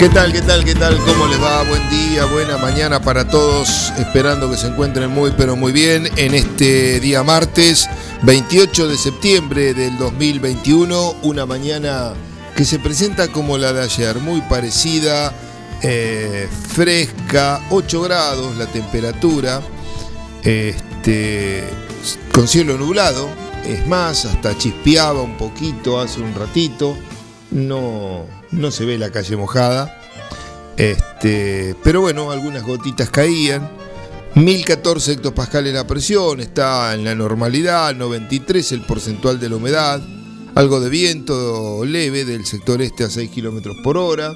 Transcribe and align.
¿Qué 0.00 0.08
tal, 0.08 0.32
qué 0.32 0.40
tal, 0.40 0.64
qué 0.64 0.74
tal? 0.74 0.96
¿Cómo 0.96 1.26
les 1.26 1.38
va? 1.42 1.62
Buen 1.64 1.90
día, 1.90 2.24
buena 2.24 2.56
mañana 2.56 3.02
para 3.02 3.28
todos. 3.28 3.92
Esperando 3.98 4.50
que 4.50 4.56
se 4.56 4.68
encuentren 4.68 5.10
muy, 5.10 5.30
pero 5.36 5.56
muy 5.56 5.72
bien 5.72 6.08
en 6.16 6.32
este 6.32 7.00
día 7.00 7.22
martes 7.22 7.86
28 8.22 8.88
de 8.88 8.96
septiembre 8.96 9.74
del 9.74 9.98
2021. 9.98 11.16
Una 11.22 11.44
mañana 11.44 12.14
que 12.56 12.64
se 12.64 12.78
presenta 12.78 13.28
como 13.28 13.58
la 13.58 13.74
de 13.74 13.82
ayer, 13.82 14.16
muy 14.20 14.40
parecida, 14.40 15.34
eh, 15.82 16.48
fresca, 16.68 17.60
8 17.68 18.00
grados 18.00 18.56
la 18.56 18.64
temperatura, 18.68 19.60
este, 20.42 21.62
con 22.32 22.48
cielo 22.48 22.78
nublado. 22.78 23.28
Es 23.66 23.86
más, 23.86 24.24
hasta 24.24 24.56
chispeaba 24.56 25.20
un 25.20 25.36
poquito 25.36 26.00
hace 26.00 26.22
un 26.22 26.34
ratito. 26.34 26.96
No, 27.50 28.26
no 28.52 28.70
se 28.70 28.84
ve 28.84 28.96
la 28.96 29.10
calle 29.10 29.36
mojada. 29.36 29.99
Este, 30.80 31.76
pero 31.84 32.00
bueno, 32.00 32.30
algunas 32.30 32.62
gotitas 32.62 33.10
caían. 33.10 33.70
1014 34.34 35.12
hectopascales 35.12 35.74
la 35.74 35.86
presión, 35.86 36.40
está 36.40 36.94
en 36.94 37.04
la 37.04 37.14
normalidad, 37.14 37.94
93 37.94 38.72
el 38.72 38.80
porcentual 38.86 39.38
de 39.38 39.50
la 39.50 39.56
humedad, 39.56 40.00
algo 40.54 40.80
de 40.80 40.88
viento 40.88 41.84
leve 41.84 42.24
del 42.24 42.46
sector 42.46 42.80
este 42.80 43.04
a 43.04 43.10
6 43.10 43.28
kilómetros 43.28 43.76
por 43.84 43.98
hora. 43.98 44.32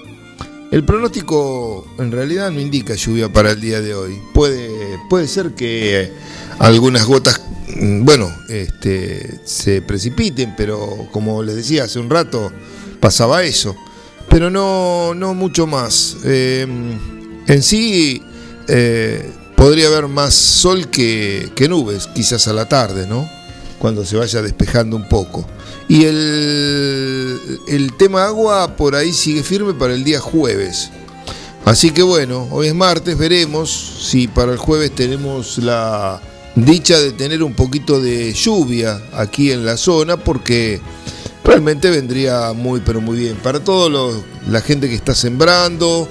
El 0.71 0.85
pronóstico 0.85 1.87
en 1.99 2.13
realidad 2.13 2.51
no 2.51 2.61
indica 2.61 2.95
lluvia 2.95 3.33
para 3.33 3.53
el 3.53 3.61
día 3.61 3.81
de 3.81 3.95
hoy. 3.95 4.21
Puede, 4.35 4.69
puede 5.09 5.29
ser 5.29 5.55
que 5.55 6.13
algunas 6.59 7.07
gotas, 7.07 7.41
mm, 7.75 8.05
bueno, 8.05 8.31
este, 8.51 9.41
se 9.45 9.81
precipiten, 9.81 10.55
pero 10.57 11.09
como 11.11 11.43
les 11.43 11.57
decía 11.57 11.85
hace 11.85 12.01
un 12.01 12.11
rato, 12.11 12.53
pasaba 13.01 13.45
eso 13.45 13.75
pero 14.35 14.51
no, 14.51 15.15
no 15.15 15.33
mucho 15.33 15.65
más. 15.65 16.17
Eh, 16.25 16.67
en 17.47 17.63
sí 17.63 18.21
eh, 18.67 19.31
podría 19.55 19.87
haber 19.87 20.09
más 20.09 20.35
sol 20.35 20.89
que, 20.89 21.53
nubes, 21.69 22.09
quizás 22.09 22.49
a 22.49 22.53
la 22.53 22.69
tarde, 22.69 23.07
¿no? 23.07 23.31
Cuando 23.79 24.05
se 24.05 24.17
vaya 24.17 24.43
despejando 24.43 24.97
un 24.97 25.09
poco. 25.09 25.47
Y 25.87 26.07
el, 26.07 27.61
el 27.69 27.97
tema 27.97 28.25
agua 28.25 28.75
por 28.77 28.97
ahí 28.97 29.13
sigue 29.13 29.45
firme 29.45 29.73
para 29.73 29.95
el 29.95 30.03
día 30.03 30.19
jueves. 30.19 30.91
Así 31.65 31.93
que 31.93 32.03
bueno, 32.03 32.49
hoy 32.51 32.67
es 32.67 32.75
martes, 32.75 33.17
veremos 33.17 33.71
si 34.11 34.27
para 34.27 34.51
el 34.51 34.59
jueves 34.59 34.93
tenemos 34.97 35.59
la 35.59 36.21
dicha 36.57 36.99
de 36.99 37.13
tener 37.13 37.45
un 37.45 37.55
poquito 37.55 38.01
de 38.01 38.33
lluvia 38.33 39.01
aquí 39.13 39.53
en 39.53 39.65
la 39.65 39.77
zona, 39.77 40.17
porque 40.17 40.81
realmente 41.45 41.91
vendría 41.91 42.53
muy, 42.53 42.81
pero 42.81 43.01
muy 43.01 43.19
bien. 43.19 43.37
Para 43.37 43.61
toda 43.61 44.15
la 44.49 44.61
gente 44.61 44.89
que 44.89 44.95
está 44.95 45.15
sembrando, 45.15 46.09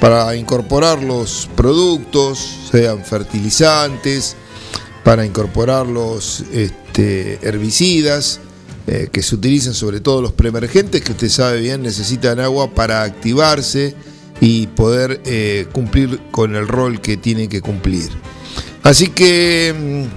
para 0.00 0.34
incorporar 0.34 1.02
los 1.02 1.48
productos, 1.54 2.38
sean 2.70 3.04
fertilizantes, 3.04 4.36
para 5.04 5.24
incorporar 5.24 5.86
los 5.86 6.44
este, 6.52 7.38
herbicidas 7.46 8.40
eh, 8.86 9.08
que 9.12 9.22
se 9.22 9.36
utilizan 9.36 9.74
sobre 9.74 10.00
todo 10.00 10.20
los 10.20 10.32
preemergentes, 10.32 11.02
que 11.02 11.12
usted 11.12 11.28
sabe 11.28 11.60
bien 11.60 11.82
necesitan 11.82 12.40
agua 12.40 12.74
para 12.74 13.04
activarse 13.04 13.94
y 14.40 14.66
poder 14.66 15.20
eh, 15.24 15.66
cumplir 15.72 16.20
con 16.32 16.56
el 16.56 16.66
rol 16.66 17.00
que 17.00 17.16
tienen 17.16 17.48
que 17.48 17.60
cumplir. 17.60 18.10
Así 18.82 19.06
que 19.06 20.08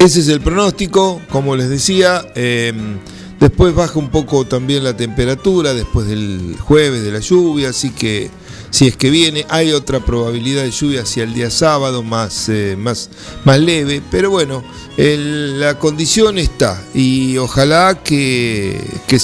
mm, 0.00 0.02
ese 0.02 0.20
es 0.20 0.28
el 0.28 0.40
pronóstico, 0.40 1.20
como 1.28 1.56
les 1.56 1.68
decía. 1.68 2.24
Em, 2.34 2.98
Después 3.40 3.72
baja 3.74 3.98
un 3.98 4.10
poco 4.10 4.44
también 4.46 4.82
la 4.82 4.96
temperatura 4.96 5.72
después 5.72 6.08
del 6.08 6.56
jueves 6.58 7.04
de 7.04 7.12
la 7.12 7.20
lluvia, 7.20 7.68
así 7.68 7.90
que 7.90 8.30
si 8.70 8.88
es 8.88 8.96
que 8.96 9.10
viene, 9.10 9.46
hay 9.48 9.72
otra 9.72 10.00
probabilidad 10.00 10.64
de 10.64 10.72
lluvia 10.72 11.02
hacia 11.02 11.22
el 11.22 11.32
día 11.32 11.48
sábado, 11.50 12.02
más, 12.02 12.48
eh, 12.48 12.76
más, 12.76 13.10
más 13.44 13.60
leve, 13.60 14.02
pero 14.10 14.30
bueno, 14.30 14.64
la 14.96 15.78
condición 15.78 16.38
está 16.38 16.82
y 16.94 17.38
ojalá 17.38 18.02
que, 18.02 18.80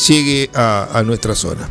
llegue 0.09 0.49
a, 0.55 1.03
nuestra 1.05 1.35
zona. 1.35 1.69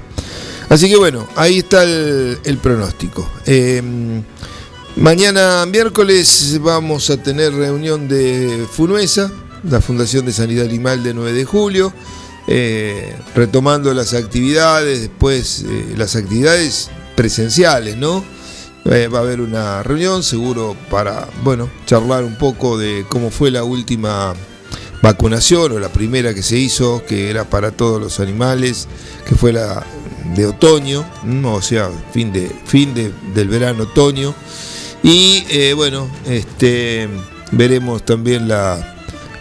Así 0.69 0.89
que 0.89 0.97
bueno, 0.97 1.27
ahí 1.35 1.59
está 1.59 1.83
el, 1.83 2.59
pronóstico. 2.61 3.29
Em, 3.45 4.21
mañana 4.97 5.65
miércoles 5.65 6.59
vamos 6.61 7.09
a 7.09 7.17
tener 7.17 7.53
reunión 7.53 8.07
de 8.07 8.67
FUNUESA, 8.69 9.31
la 9.69 9.79
Fundación 9.79 10.25
de 10.25 10.33
Sanidad 10.33 10.65
Animal 10.65 11.03
de 11.03 11.13
9 11.13 11.31
de 11.31 11.45
julio. 11.45 11.93
Eh, 12.45 13.15
retomando 13.35 13.93
las 13.93 14.13
actividades, 14.13 14.99
después 14.99 15.63
eh, 15.65 15.93
las 15.95 16.17
actividades 16.17 16.89
presenciales, 17.15 17.95
¿no? 17.95 18.23
Eh, 18.85 19.07
va 19.07 19.19
a 19.19 19.21
haber 19.21 19.39
una 19.39 19.81
reunión 19.81 20.23
seguro 20.23 20.75
para, 20.89 21.29
bueno, 21.41 21.69
charlar 21.85 22.25
un 22.25 22.37
poco 22.37 22.77
de 22.77 23.05
cómo 23.07 23.31
fue 23.31 23.49
la 23.49 23.63
última 23.63 24.33
vacunación 25.01 25.71
o 25.71 25.79
la 25.79 25.87
primera 25.87 26.33
que 26.33 26.43
se 26.43 26.57
hizo, 26.57 27.05
que 27.05 27.29
era 27.29 27.45
para 27.45 27.71
todos 27.71 28.01
los 28.01 28.19
animales, 28.19 28.89
que 29.25 29.35
fue 29.35 29.53
la 29.53 29.85
de 30.35 30.45
otoño, 30.45 31.05
o 31.45 31.61
sea, 31.61 31.89
fin, 32.11 32.33
de, 32.33 32.51
fin 32.65 32.93
del 32.93 33.47
verano 33.47 33.83
otoño. 33.83 34.33
Y 35.01 35.73
bueno, 35.73 36.09
este, 36.25 37.07
veremos 37.51 38.03
también 38.03 38.47
la, 38.47 38.92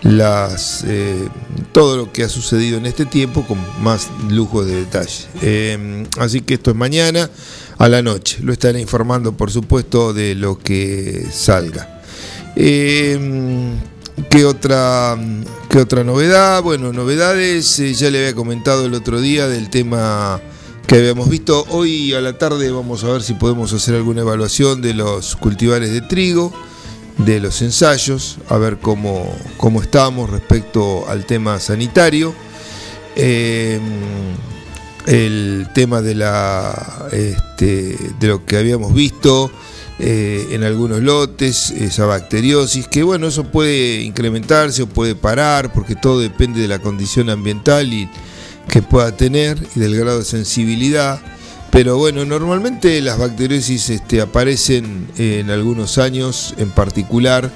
las, 0.03 0.85
eh, 0.87 1.29
todo 1.73 1.97
lo 1.97 2.13
que 2.13 2.25
ha 2.25 2.29
sucedido 2.29 2.79
en 2.79 2.87
este 2.87 3.07
tiempo 3.07 3.47
con 3.47 3.59
más 3.83 4.09
lujo 4.29 4.65
de 4.65 4.77
detalle. 4.77 5.27
Eh, 5.41 6.07
así 6.19 6.41
que 6.41 6.55
esto 6.55 6.71
es 6.71 6.77
mañana 6.77 7.31
a 7.79 7.89
la 7.89 8.03
noche. 8.03 8.39
Lo 8.43 8.53
estaré 8.53 8.81
informando, 8.81 9.37
por 9.37 9.51
supuesto, 9.51 10.13
de 10.13 10.35
lo 10.35 10.59
que 10.59 11.27
salga. 11.31 12.03
Eh, 12.57 13.77
¿qué, 14.29 14.45
otra, 14.45 15.17
¿Qué 15.71 15.79
otra 15.79 16.05
novedad? 16.05 16.63
Bueno, 16.63 16.93
novedades, 16.93 17.77
ya 17.77 18.11
le 18.11 18.19
había 18.19 18.35
comentado 18.35 18.87
el 18.87 18.95
otro 18.95 19.21
día 19.21 19.47
del 19.47 19.71
tema 19.71 20.41
que 20.87 20.97
habíamos 20.97 21.29
visto. 21.29 21.65
Hoy 21.71 22.13
a 22.13 22.21
la 22.21 22.37
tarde 22.37 22.71
vamos 22.73 23.05
a 23.05 23.13
ver 23.13 23.23
si 23.23 23.35
podemos 23.35 23.73
hacer 23.73 23.95
alguna 23.95 24.23
evaluación 24.23 24.83
de 24.83 24.95
los 24.95 25.37
cultivares 25.37 25.93
de 25.93 26.01
trigo 26.03 26.53
de 27.19 27.41
los 27.41 27.63
ensayos, 27.63 28.39
a 28.49 28.57
ver 28.59 28.79
cómo, 28.79 29.31
cómo 29.57 29.83
estamos 29.83 30.31
respecto 30.31 31.09
al 31.09 31.27
tema 31.27 31.59
sanitario. 31.61 32.35
Em, 33.17 33.81
el 35.07 35.69
tema 35.75 36.01
de, 36.01 36.15
la, 36.15 37.09
este, 37.13 37.97
de 38.21 38.29
lo 38.29 38.45
que 38.47 38.57
habíamos 38.57 38.95
visto 38.95 39.51
eh, 39.99 40.49
en 40.53 40.63
algunos 40.63 41.03
lotes, 41.03 41.71
esa 41.71 42.07
bacteriosis, 42.07 42.87
que 42.87 43.03
bueno, 43.03 43.27
eso 43.27 43.45
puede 43.45 44.03
incrementarse 44.03 44.83
o 44.83 44.87
puede 44.87 45.15
parar, 45.15 45.73
porque 45.73 45.97
todo 45.97 46.21
depende 46.21 46.61
de 46.61 46.69
la 46.69 46.79
condición 46.79 47.31
ambiental 47.31 47.93
y, 47.93 48.09
que 48.69 48.83
pueda 48.83 49.17
tener 49.17 49.59
y 49.75 49.81
del 49.81 49.97
grado 49.97 50.21
de 50.21 50.25
sensibilidad. 50.25 51.21
Pero 51.73 51.97
bueno, 51.97 52.27
normalmente 52.27 53.01
las 53.01 53.19
bacteriosis 53.19 53.89
este, 53.89 54.21
aparecen 54.21 55.09
en 55.17 55.49
algunos 55.49 55.97
años, 55.97 56.55
en 56.59 56.71
particular 56.71 57.51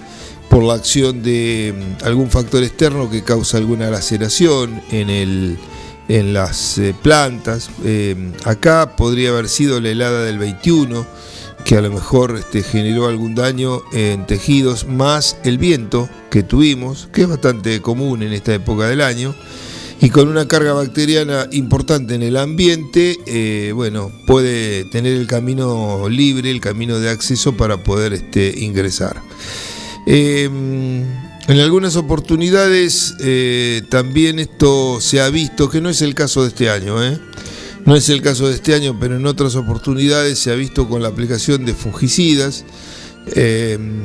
por 0.49 0.63
la 0.63 0.73
acción 0.73 1.23
de 1.23 1.75
mm, 1.77 2.05
algún 2.07 2.31
factor 2.31 2.63
externo 2.63 3.11
que 3.11 3.23
causa 3.23 3.59
alguna 3.59 3.91
laceración 3.91 4.81
en, 4.91 5.11
el, 5.11 5.59
en 6.09 6.33
las 6.33 6.79
eh, 6.79 6.95
plantas. 7.03 7.69
Em, 7.85 8.33
acá 8.47 8.97
podría 8.97 9.29
haber 9.29 9.51
sido 9.51 9.83
la 9.83 9.91
helada 9.91 10.25
del 10.25 10.39
21, 10.39 11.07
que 11.67 11.77
a 11.77 11.83
lo 11.83 11.91
mejor 11.91 12.37
este, 12.39 12.63
generó 12.63 13.09
algún 13.09 13.35
daño 13.35 13.83
en 13.93 14.27
tejidos, 14.27 14.87
más 14.87 15.37
el 15.45 15.59
viento 15.59 16.09
que 16.31 16.43
tuvimos, 16.43 17.07
que 17.13 17.21
es 17.23 17.29
bastante 17.29 17.83
común 17.83 18.23
en 18.23 18.33
esta 18.33 18.55
época 18.55 18.87
del 18.89 19.03
año, 19.03 19.35
y 20.01 20.11
con 20.11 20.29
una 20.29 20.47
carga 20.47 20.73
bacteriana 20.75 21.49
importante 21.53 22.15
en 22.15 22.23
el 22.23 22.37
ambiente, 22.37 23.19
eh, 23.27 23.73
bueno, 23.75 24.13
puede 24.27 24.85
tener 24.85 25.15
el 25.15 25.27
camino 25.27 26.09
libre, 26.09 26.51
el 26.51 26.61
camino 26.61 26.99
de 26.99 27.09
acceso 27.09 27.57
para 27.57 27.83
poder 27.83 28.13
este, 28.13 28.55
ingresar. 28.59 29.23
Em, 30.07 31.03
en 31.49 31.61
algunas 31.61 31.97
oportunidades 31.97 33.15
eh, 33.21 33.83
también 33.89 34.39
esto 34.39 35.01
se 35.01 35.21
ha 35.21 35.31
visto, 35.31 35.71
que 35.71 35.81
no 35.81 35.89
es 35.89 36.03
el 36.03 36.15
caso 36.15 36.43
de 36.43 36.49
este 36.49 36.71
año, 36.71 37.03
¿eh? 37.03 37.19
no 37.87 37.97
es 37.97 38.09
el 38.09 38.21
caso 38.21 38.49
de 38.49 38.55
este 38.55 38.75
año, 38.75 38.99
pero 39.01 39.17
en 39.17 39.27
otras 39.27 39.55
oportunidades 39.55 40.39
se 40.39 40.51
ha 40.51 40.57
visto 40.57 40.89
con 40.89 41.03
la 41.03 41.09
aplicación 41.09 41.65
de 41.65 41.73
fungicidas 41.73 42.65
em, 43.35 44.03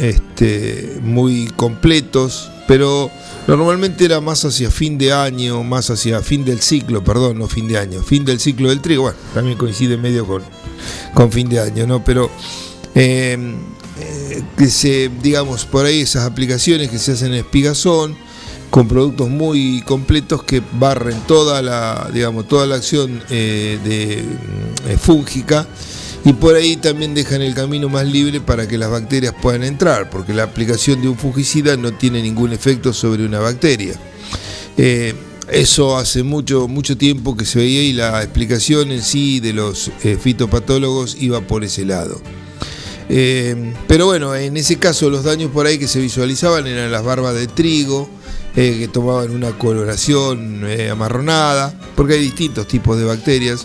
este, 0.00 0.98
muy 1.02 1.48
completos, 1.56 2.50
pero 2.66 3.10
Normalmente 3.46 4.04
era 4.04 4.20
más 4.20 4.44
hacia 4.44 4.70
fin 4.70 4.96
de 4.96 5.12
año, 5.12 5.64
más 5.64 5.90
hacia 5.90 6.20
fin 6.20 6.44
del 6.44 6.60
ciclo, 6.60 7.02
perdón, 7.02 7.38
no 7.38 7.48
fin 7.48 7.66
de 7.66 7.78
año, 7.78 8.00
fin 8.00 8.24
del 8.24 8.38
ciclo 8.38 8.68
del 8.68 8.80
trigo. 8.80 9.02
Bueno, 9.02 9.18
también 9.34 9.58
coincide 9.58 9.96
medio 9.96 10.24
con, 10.24 10.42
con 11.14 11.32
fin 11.32 11.48
de 11.48 11.58
año, 11.58 11.84
¿no? 11.84 12.04
Pero 12.04 12.30
em, 12.94 13.56
eh, 13.98 14.42
que 14.56 14.68
se, 14.68 15.10
digamos, 15.20 15.64
por 15.64 15.84
ahí 15.86 16.02
esas 16.02 16.26
aplicaciones 16.26 16.90
que 16.90 16.98
se 16.98 17.12
hacen 17.12 17.32
en 17.32 17.38
espigazón, 17.38 18.16
con 18.70 18.86
productos 18.86 19.28
muy 19.28 19.82
completos 19.82 20.44
que 20.44 20.62
barren 20.74 21.18
toda 21.26 21.62
la, 21.62 22.08
digamos, 22.14 22.46
toda 22.46 22.66
la 22.66 22.76
acción 22.76 23.20
eh, 23.30 23.80
de, 23.82 24.92
eh, 24.92 24.96
fúngica 24.96 25.66
y 26.24 26.34
por 26.34 26.54
ahí 26.54 26.76
también 26.76 27.14
dejan 27.14 27.40
el 27.40 27.54
camino 27.54 27.88
más 27.88 28.06
libre 28.06 28.40
para 28.40 28.68
que 28.68 28.76
las 28.76 28.90
bacterias 28.90 29.34
puedan 29.40 29.64
entrar, 29.64 30.10
porque 30.10 30.34
la 30.34 30.42
aplicación 30.42 31.00
de 31.00 31.08
un 31.08 31.16
fungicida 31.16 31.76
no 31.76 31.92
tiene 31.92 32.22
ningún 32.22 32.52
efecto 32.52 32.92
sobre 32.92 33.24
una 33.24 33.38
bacteria. 33.38 33.94
Eh, 34.76 35.14
eso 35.50 35.96
hace 35.96 36.22
mucho, 36.22 36.68
mucho 36.68 36.96
tiempo 36.96 37.36
que 37.36 37.44
se 37.44 37.58
veía 37.58 37.82
y 37.82 37.92
la 37.92 38.22
explicación 38.22 38.92
en 38.92 39.02
sí 39.02 39.40
de 39.40 39.54
los 39.54 39.90
eh, 40.04 40.18
fitopatólogos 40.20 41.16
iba 41.18 41.40
por 41.40 41.64
ese 41.64 41.86
lado. 41.86 42.20
Eh, 43.08 43.74
pero 43.88 44.06
bueno, 44.06 44.34
en 44.36 44.56
ese 44.56 44.78
caso 44.78 45.10
los 45.10 45.24
daños 45.24 45.50
por 45.50 45.66
ahí 45.66 45.78
que 45.78 45.88
se 45.88 46.00
visualizaban 46.00 46.66
eran 46.66 46.92
las 46.92 47.02
barbas 47.02 47.34
de 47.34 47.46
trigo, 47.46 48.08
que 48.54 48.88
tomaban 48.92 49.30
una 49.30 49.52
coloración 49.52 50.64
amarronada, 50.90 51.72
porque 51.96 52.14
hay 52.14 52.20
distintos 52.20 52.66
tipos 52.68 52.98
de 52.98 53.04
bacterias. 53.04 53.64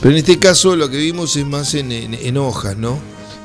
Pero 0.00 0.10
en 0.10 0.18
este 0.18 0.38
caso 0.38 0.76
lo 0.76 0.90
que 0.90 0.98
vimos 0.98 1.36
es 1.36 1.46
más 1.46 1.74
en, 1.74 2.36
hojas, 2.36 2.76
¿no? 2.76 2.98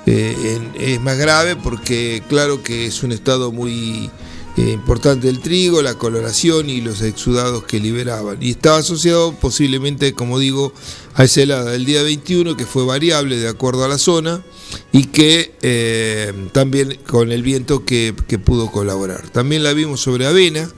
Eh, 0.05 0.59
es 0.79 0.99
más 0.99 1.17
grave 1.17 1.55
porque 1.55 2.23
claro 2.27 2.63
que 2.63 2.87
es 2.87 3.03
un 3.03 3.11
estado 3.11 3.51
muy 3.51 4.09
eh, 4.57 4.71
importante 4.71 5.27
del 5.27 5.39
trigo, 5.39 5.81
la 5.81 5.95
coloración 5.95 6.69
y 6.69 6.81
los 6.81 7.01
exudados 7.01 7.63
que 7.63 7.79
liberaban. 7.79 8.37
Y 8.41 8.51
estaba 8.51 8.77
asociado 8.77 9.33
posiblemente, 9.33 10.13
como 10.13 10.39
digo, 10.39 10.73
a 11.13 11.23
esa 11.23 11.41
helada 11.41 11.71
del 11.71 11.85
día 11.85 12.03
21 12.03 12.57
que 12.57 12.65
fue 12.65 12.85
variable 12.85 13.37
de 13.37 13.47
acuerdo 13.47 13.85
a 13.85 13.87
la 13.87 13.97
zona 13.97 14.43
y 14.91 15.05
que 15.05 15.55
eh, 15.61 16.33
también 16.51 16.99
con 17.07 17.31
el 17.31 17.43
viento 17.43 17.85
que 17.85 18.13
pudo 18.43 18.71
colaborar. 18.71 19.29
También 19.29 19.63
la 19.63 19.73
vimos 19.73 20.01
sobre 20.01 20.27
avena 20.27 20.69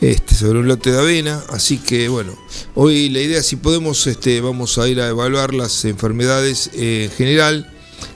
este, 0.00 0.34
sobre 0.34 0.58
un 0.58 0.68
lote 0.68 0.90
de 0.90 0.98
avena. 0.98 1.42
Así 1.48 1.78
que 1.78 2.08
bueno, 2.08 2.36
hoy 2.74 3.08
la 3.08 3.20
idea, 3.20 3.42
si 3.42 3.56
podemos, 3.56 4.06
este, 4.06 4.40
vamos 4.40 4.78
a 4.78 4.88
ir 4.88 5.00
a 5.00 5.08
evaluar 5.08 5.54
las 5.54 5.84
enfermedades 5.84 6.70
eh, 6.74 7.08
en 7.10 7.16
general, 7.16 7.70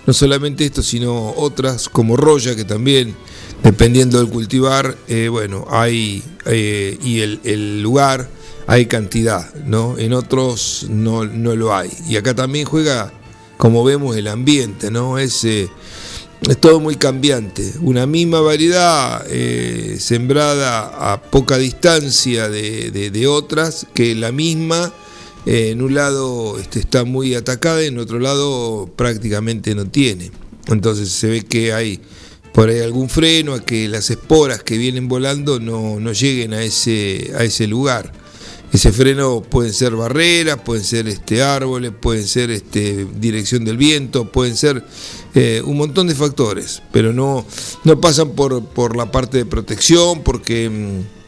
no 0.06 0.12
solamente 0.12 0.64
esto, 0.64 0.82
sino 0.82 1.32
otras 1.36 1.88
como 1.88 2.16
roya, 2.16 2.56
que 2.56 2.64
también, 2.64 3.14
dependiendo 3.62 4.18
del 4.18 4.28
cultivar, 4.28 4.96
eh, 5.08 5.28
bueno, 5.28 5.66
hay, 5.70 6.22
eh, 6.46 6.98
y 7.02 7.20
el, 7.20 7.82
lugar, 7.82 8.28
hay 8.66 8.86
cantidad, 8.86 9.54
¿no? 9.64 9.98
En 9.98 10.12
otros 10.12 10.86
no, 10.88 11.24
no 11.24 11.56
lo 11.56 11.74
hay. 11.74 11.90
Y 12.08 12.16
acá 12.16 12.34
también 12.34 12.66
juega, 12.66 13.12
como 13.56 13.84
vemos, 13.84 14.16
el 14.16 14.28
ambiente, 14.28 14.90
¿no? 14.90 15.18
Ese 15.18 15.68
es 16.46 16.58
todo 16.58 16.80
muy 16.80 16.96
cambiante. 16.96 17.72
Una 17.80 18.06
misma 18.06 18.40
variedad 18.40 19.24
eh, 19.28 19.96
sembrada 19.98 21.12
a 21.12 21.20
poca 21.20 21.58
distancia 21.58 22.48
de, 22.48 23.26
otras, 23.26 23.86
que 23.94 24.14
la 24.14 24.32
misma 24.32 24.92
eh, 25.46 25.70
en 25.70 25.82
un 25.82 25.94
lado 25.94 26.58
este, 26.58 26.78
está 26.78 27.04
muy 27.04 27.34
atacada 27.34 27.82
y 27.82 27.86
en 27.86 27.98
otro 27.98 28.18
lado 28.18 28.88
prácticamente 28.94 29.74
no 29.74 29.86
tiene. 29.86 30.30
Entonces 30.68 31.10
se 31.10 31.28
ve 31.28 31.42
que 31.42 31.72
hay 31.72 32.00
por 32.52 32.68
ahí 32.68 32.80
algún 32.80 33.08
freno 33.08 33.54
a 33.54 33.64
que 33.64 33.88
las 33.88 34.10
esporas 34.10 34.62
que 34.62 34.78
vienen 34.78 35.08
volando 35.08 35.60
no, 35.60 36.00
no 36.00 36.12
lleguen 36.12 36.54
a 36.54 36.62
ese, 36.62 37.32
a 37.36 37.44
ese 37.44 37.66
lugar. 37.66 38.12
Ese 38.72 38.92
freno 38.92 39.40
pueden 39.40 39.72
ser 39.72 39.96
barreras, 39.96 40.58
pueden 40.62 40.84
ser 40.84 41.08
este, 41.08 41.42
árboles, 41.42 41.92
pueden 41.98 42.26
ser 42.26 42.50
este, 42.50 43.06
dirección 43.18 43.64
del 43.64 43.78
viento, 43.78 44.30
pueden 44.30 44.56
ser 44.56 44.84
eh, 45.34 45.62
un 45.64 45.76
montón 45.76 46.06
de 46.06 46.14
factores, 46.14 46.82
pero 46.92 47.12
no, 47.12 47.44
no 47.84 48.00
pasan 48.00 48.30
por, 48.30 48.64
por 48.64 48.96
la 48.96 49.10
parte 49.10 49.38
de 49.38 49.46
protección, 49.46 50.22
porque 50.22 50.68
mm, 50.68 51.18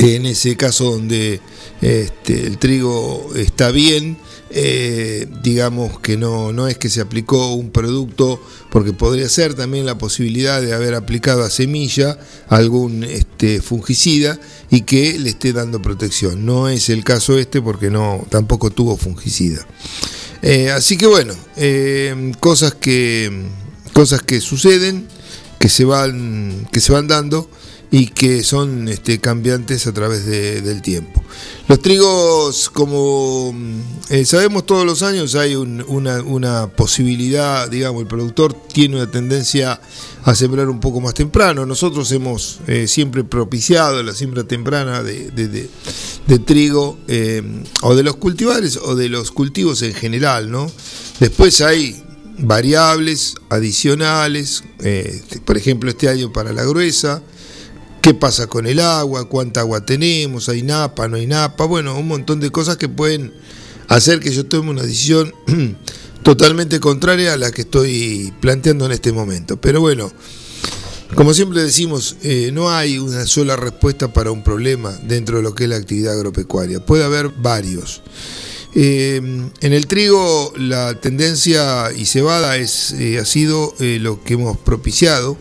en 0.00 0.26
ese 0.26 0.56
caso 0.56 0.90
donde 0.90 1.40
este, 1.80 2.46
el 2.46 2.58
trigo 2.58 3.30
está 3.36 3.70
bien, 3.70 4.16
eh, 4.50 5.26
digamos 5.42 5.98
que 5.98 6.16
no, 6.16 6.52
no 6.52 6.68
es 6.68 6.78
que 6.78 6.88
se 6.88 7.00
aplicó 7.00 7.54
un 7.54 7.70
producto, 7.70 8.40
porque 8.70 8.92
podría 8.92 9.28
ser 9.28 9.54
también 9.54 9.84
la 9.84 9.98
posibilidad 9.98 10.62
de 10.62 10.74
haber 10.74 10.94
aplicado 10.94 11.42
a 11.42 11.50
semilla 11.50 12.18
algún 12.48 13.04
este, 13.04 13.60
fungicida 13.60 14.38
y 14.70 14.82
que 14.82 15.18
le 15.18 15.30
esté 15.30 15.52
dando 15.52 15.82
protección. 15.82 16.46
No 16.46 16.68
es 16.68 16.88
el 16.88 17.04
caso 17.04 17.38
este 17.38 17.60
porque 17.60 17.90
no, 17.90 18.26
tampoco 18.30 18.70
tuvo 18.70 18.96
fungicida. 18.96 19.66
Eh, 20.46 20.70
así 20.70 20.98
que 20.98 21.06
bueno, 21.06 21.34
eh, 21.56 22.32
cosas 22.38 22.74
que 22.74 23.48
cosas 23.94 24.20
que 24.20 24.42
suceden, 24.42 25.08
que 25.58 25.70
se 25.70 25.86
van, 25.86 26.68
que 26.70 26.80
se 26.80 26.92
van 26.92 27.08
dando 27.08 27.48
y 27.90 28.08
que 28.08 28.42
son 28.42 28.88
este, 28.88 29.20
cambiantes 29.20 29.86
a 29.86 29.94
través 29.94 30.26
del 30.26 30.82
tiempo. 30.82 31.22
Los 31.66 31.80
trigos, 31.80 32.68
como 32.68 33.54
eh, 34.10 34.26
sabemos 34.26 34.66
todos 34.66 34.84
los 34.84 35.02
años, 35.02 35.34
hay 35.34 35.54
una, 35.54 36.66
posibilidad, 36.76 37.70
digamos, 37.70 38.02
el 38.02 38.08
productor 38.08 38.52
tiene 38.52 38.96
una 38.96 39.10
tendencia 39.10 39.80
a 40.24 40.34
sembrar 40.34 40.68
un 40.68 40.80
poco 40.80 41.00
más 41.00 41.14
temprano. 41.14 41.66
Nosotros 41.66 42.10
hemos 42.12 42.60
eh, 42.66 42.88
siempre 42.88 43.24
propiciado 43.24 44.02
la 44.02 44.14
siembra 44.14 44.44
temprana 44.44 45.02
de, 45.02 45.68
trigo, 46.44 46.98
eh, 47.08 47.42
o 47.82 47.94
de 47.94 48.02
los 48.02 48.16
cultivares 48.16 48.78
o 48.78 48.94
de 48.96 49.08
los 49.08 49.30
cultivos 49.30 49.82
en 49.82 49.94
general, 49.94 50.50
¿no? 50.50 50.70
Después 51.20 51.60
hay 51.60 52.02
variables 52.38 53.34
adicionales, 53.48 54.64
por 55.44 55.56
ejemplo, 55.56 55.88
este 55.88 56.08
año 56.08 56.32
para 56.32 56.52
la 56.52 56.64
gruesa, 56.64 57.22
qué 58.04 58.12
pasa 58.12 58.48
con 58.48 58.66
el 58.66 58.80
agua, 58.80 59.30
cuánta 59.30 59.60
agua 59.60 59.86
tenemos, 59.86 60.50
hay 60.50 60.62
napa, 60.62 61.08
no 61.08 61.16
hay 61.16 61.26
napa, 61.26 61.64
bueno, 61.64 61.96
un 61.96 62.06
montón 62.06 62.40
de 62.40 62.50
cosas 62.50 62.76
que 62.76 62.88
pueden 62.88 63.32
hacer 63.88 64.20
que 64.20 64.30
yo 64.30 64.44
tome 64.44 64.70
una 64.70 64.82
decisión 64.82 65.32
totalmente 66.24 66.80
contraria 66.80 67.34
a 67.34 67.36
la 67.36 67.52
que 67.52 67.62
estoy 67.62 68.32
planteando 68.40 68.86
en 68.86 68.92
este 68.92 69.12
momento. 69.12 69.60
Pero 69.60 69.80
bueno, 69.80 70.10
como 71.14 71.34
siempre 71.34 71.62
decimos, 71.62 72.16
eh, 72.22 72.50
no 72.52 72.70
hay 72.70 72.98
una 72.98 73.26
sola 73.26 73.54
respuesta 73.54 74.12
para 74.12 74.32
un 74.32 74.42
problema 74.42 74.90
dentro 75.04 75.36
de 75.36 75.42
lo 75.44 75.54
que 75.54 75.64
es 75.64 75.70
la 75.70 75.76
actividad 75.76 76.14
agropecuaria, 76.14 76.84
puede 76.84 77.04
haber 77.04 77.28
varios. 77.28 78.02
Eh, 78.74 79.16
en 79.60 79.72
el 79.72 79.86
trigo 79.86 80.52
la 80.56 80.98
tendencia 80.98 81.92
y 81.96 82.06
cebada 82.06 82.56
es, 82.56 82.92
eh, 82.92 83.18
ha 83.18 83.24
sido 83.24 83.74
lo 83.78 84.24
que 84.24 84.34
hemos 84.34 84.56
propiciado, 84.56 85.36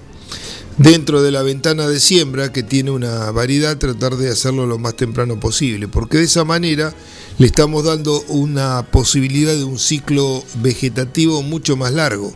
dentro 0.77 1.23
de 1.23 1.31
la 1.31 1.43
ventana 1.43 1.87
de 1.87 1.99
siembra 1.99 2.51
que 2.51 2.61
tiene 2.61 2.91
una 2.91 3.31
variedad, 3.31 3.77
tratar 3.77 4.17
de 4.17 4.29
hacerlo 4.29 4.67
lo 4.67 4.77
más 4.79 4.95
temprano 4.95 5.39
posible, 5.39 5.87
porque 5.87 6.17
de 6.17 6.25
esa 6.25 6.43
manera 6.43 6.93
le 7.37 7.45
estamos 7.45 7.83
dando 7.83 8.21
una 8.27 8.85
posibilidad 8.91 9.53
de 9.53 9.63
un 9.63 9.79
ciclo 9.79 10.43
vegetativo 10.61 11.41
mucho 11.41 11.75
más 11.75 11.93
largo. 11.93 12.33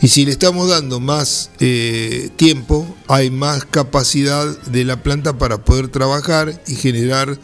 Y 0.00 0.08
si 0.08 0.24
le 0.24 0.30
estamos 0.30 0.68
dando 0.68 1.00
más 1.00 1.50
eh, 1.58 2.30
tiempo, 2.36 2.86
hay 3.08 3.30
más 3.30 3.64
capacidad 3.64 4.46
de 4.66 4.84
la 4.84 5.02
planta 5.02 5.38
para 5.38 5.64
poder 5.64 5.88
trabajar 5.88 6.62
y 6.68 6.76
generar 6.76 7.38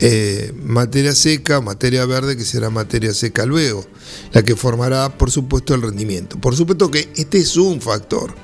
eh, 0.00 0.52
materia 0.62 1.14
seca, 1.14 1.60
materia 1.60 2.06
verde, 2.06 2.36
que 2.36 2.44
será 2.44 2.70
materia 2.70 3.12
seca 3.12 3.44
luego, 3.44 3.84
la 4.32 4.42
que 4.42 4.56
formará, 4.56 5.18
por 5.18 5.30
supuesto, 5.30 5.74
el 5.74 5.82
rendimiento. 5.82 6.40
Por 6.40 6.56
supuesto 6.56 6.90
que 6.90 7.10
este 7.16 7.38
es 7.38 7.56
un 7.56 7.80
factor 7.82 8.34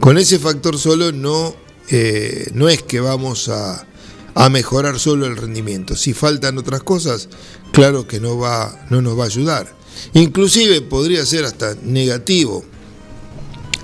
con 0.00 0.16
ese 0.16 0.38
factor 0.38 0.78
solo 0.78 1.12
no, 1.12 1.54
eh, 1.90 2.50
no 2.54 2.70
es 2.70 2.82
que 2.82 3.00
vamos 3.00 3.50
a, 3.50 3.86
mejorar 4.48 4.98
solo 4.98 5.26
el 5.26 5.36
rendimiento. 5.36 5.96
Si 5.96 6.14
faltan 6.14 6.58
otras 6.58 6.82
cosas, 6.82 7.28
claro 7.72 8.06
que 8.06 8.20
no, 8.20 8.38
va, 8.38 8.86
no 8.90 9.02
nos 9.02 9.18
va 9.18 9.24
a 9.24 9.26
ayudar. 9.26 9.74
Inclusive 10.14 10.80
podría 10.82 11.24
ser 11.26 11.44
hasta 11.44 11.76
negativo. 11.82 12.64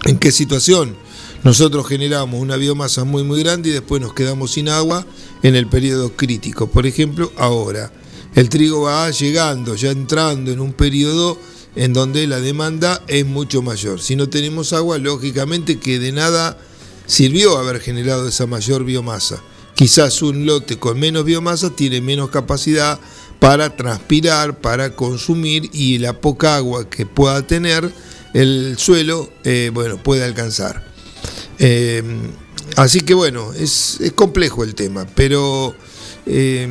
¿En 0.04 0.18
qué 0.18 0.32
situación? 0.32 0.96
Nosotros 1.42 1.86
generamos 1.86 2.40
una 2.40 2.56
biomasa 2.56 3.04
muy 3.04 3.22
muy 3.22 3.42
grande 3.42 3.68
y 3.68 3.72
después 3.72 4.00
nos 4.00 4.14
quedamos 4.14 4.52
sin 4.52 4.68
agua 4.68 5.06
en 5.42 5.54
el 5.54 5.68
periodo 5.68 6.16
crítico. 6.16 6.68
Por 6.68 6.86
ejemplo, 6.86 7.32
ahora 7.36 7.92
el 8.34 8.48
trigo 8.48 8.82
va 8.82 9.10
llegando, 9.10 9.74
ya 9.76 9.90
entrando 9.90 10.50
en 10.50 10.60
un 10.60 10.72
periodo 10.72 11.38
en 11.76 11.92
donde 11.92 12.26
la 12.26 12.40
demanda 12.40 13.02
es 13.06 13.26
mucho 13.26 13.62
mayor. 13.62 14.00
Si 14.00 14.16
no 14.16 14.28
tenemos 14.28 14.72
agua, 14.72 14.98
lógicamente 14.98 15.78
que 15.78 15.98
de 15.98 16.12
nada 16.12 16.58
sirvió 17.06 17.58
haber 17.58 17.80
generado 17.80 18.28
esa 18.28 18.46
mayor 18.46 18.84
biomasa. 18.84 19.42
Quizás 19.76 20.22
un 20.22 20.46
lote 20.46 20.78
con 20.78 20.98
menos 20.98 21.26
biomasa 21.26 21.68
tiene 21.68 22.00
menos 22.00 22.30
capacidad 22.30 22.98
para 23.38 23.76
transpirar, 23.76 24.58
para 24.58 24.96
consumir 24.96 25.68
y 25.72 25.98
la 25.98 26.18
poca 26.18 26.56
agua 26.56 26.88
que 26.88 27.04
pueda 27.04 27.46
tener 27.46 27.92
el 28.32 28.76
suelo, 28.78 29.30
eh, 29.44 29.70
bueno, 29.72 30.02
puede 30.02 30.24
alcanzar. 30.24 30.82
Eh, 31.58 32.02
así 32.76 33.02
que 33.02 33.12
bueno, 33.12 33.52
es, 33.52 34.00
complejo 34.14 34.64
el 34.64 34.74
tema, 34.74 35.06
pero 35.14 35.74
eh, 36.24 36.66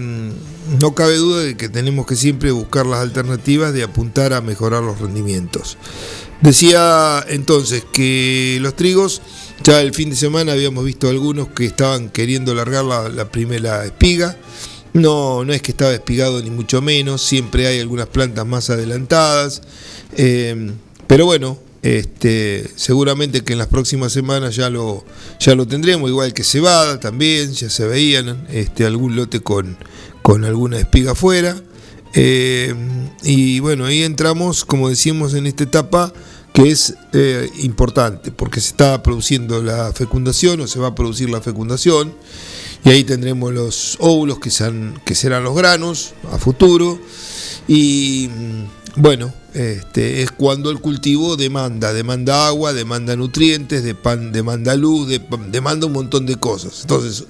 no 0.79 0.95
cabe 0.95 1.17
duda 1.17 1.43
de 1.43 1.55
que 1.55 1.69
tenemos 1.69 2.07
que 2.07 2.15
siempre 2.15 2.49
buscar 2.49 2.87
las 2.87 3.01
alternativas 3.01 3.71
de 3.71 3.83
apuntar 3.83 4.33
a 4.33 4.41
mejorar 4.41 4.81
los 4.81 4.99
rendimientos. 4.99 5.77
Decía 6.41 7.23
entonces 7.29 7.83
que 7.93 8.57
los 8.61 8.75
trigos, 8.75 9.21
ya 9.63 9.81
el 9.81 9.93
fin 9.93 10.09
de 10.09 10.15
semana 10.15 10.51
habíamos 10.51 10.85
visto 10.85 11.09
algunos 11.09 11.49
que 11.49 11.65
estaban 11.65 12.09
queriendo 12.09 12.53
largar 12.53 12.85
la, 12.85 13.29
primera 13.31 13.85
espiga. 13.85 14.37
No, 14.93 15.43
no 15.43 15.53
es 15.53 15.61
que 15.61 15.71
estaba 15.71 15.93
espigado 15.93 16.41
ni 16.41 16.49
mucho 16.49 16.81
menos, 16.81 17.21
siempre 17.21 17.67
hay 17.67 17.79
algunas 17.79 18.07
plantas 18.07 18.45
más 18.45 18.69
adelantadas. 18.69 19.61
Eh, 20.17 20.71
pero 21.07 21.25
bueno, 21.25 21.59
este, 21.85 22.67
seguramente 22.75 23.43
que 23.43 23.53
en 23.53 23.59
las 23.59 23.67
próximas 23.67 24.11
semanas 24.11 24.55
ya 24.55 24.71
lo, 24.71 25.05
ya 25.39 25.53
lo 25.53 25.67
tendremos, 25.67 26.09
igual 26.09 26.33
que 26.33 26.43
cebada 26.43 26.99
también, 26.99 27.53
ya 27.53 27.69
se 27.69 27.85
veían 27.85 28.47
este, 28.49 28.87
algún 28.87 29.15
lote 29.15 29.41
con, 29.41 29.77
con 30.23 30.45
alguna 30.45 30.79
espiga 30.79 31.11
afuera. 31.11 31.55
Eh, 32.15 32.73
y 33.21 33.59
bueno, 33.59 33.85
ahí 33.85 34.01
entramos, 34.01 34.65
como 34.65 34.89
decíamos 34.89 35.35
en 35.35 35.45
esta 35.45 35.63
etapa, 35.63 36.11
que 36.55 36.71
es 36.71 36.95
eh, 37.11 37.49
importante, 37.63 38.31
porque 38.31 38.61
se 38.61 38.69
está 38.69 39.03
produciendo 39.03 39.61
la 39.61 39.91
fecundación 39.91 40.61
o 40.61 40.67
se 40.67 40.79
va 40.79 40.87
a 40.87 40.95
producir 40.95 41.29
la 41.29 41.41
fecundación, 41.41 42.13
y 42.85 42.89
ahí 42.91 43.03
tendremos 43.03 43.53
los 43.53 43.97
óvulos 43.99 44.39
que, 44.39 44.49
que 45.03 45.15
serán 45.15 45.43
los 45.43 45.53
granos 45.53 46.13
a 46.31 46.37
futuro. 46.37 46.97
Y 47.67 48.29
bueno, 48.95 49.33
este, 49.53 50.21
es 50.21 50.31
cuando 50.31 50.69
el 50.69 50.79
cultivo 50.79 51.35
demanda, 51.35 51.91
demanda 51.91 52.47
agua, 52.47 52.71
demanda 52.71 53.17
nutrientes, 53.17 53.83
demanda 53.83 54.75
luz, 54.75 55.09
demanda 55.49 55.87
un 55.87 55.93
montón 55.93 56.25
de 56.25 56.37
cosas. 56.37 56.81
Entonces, 56.83 57.25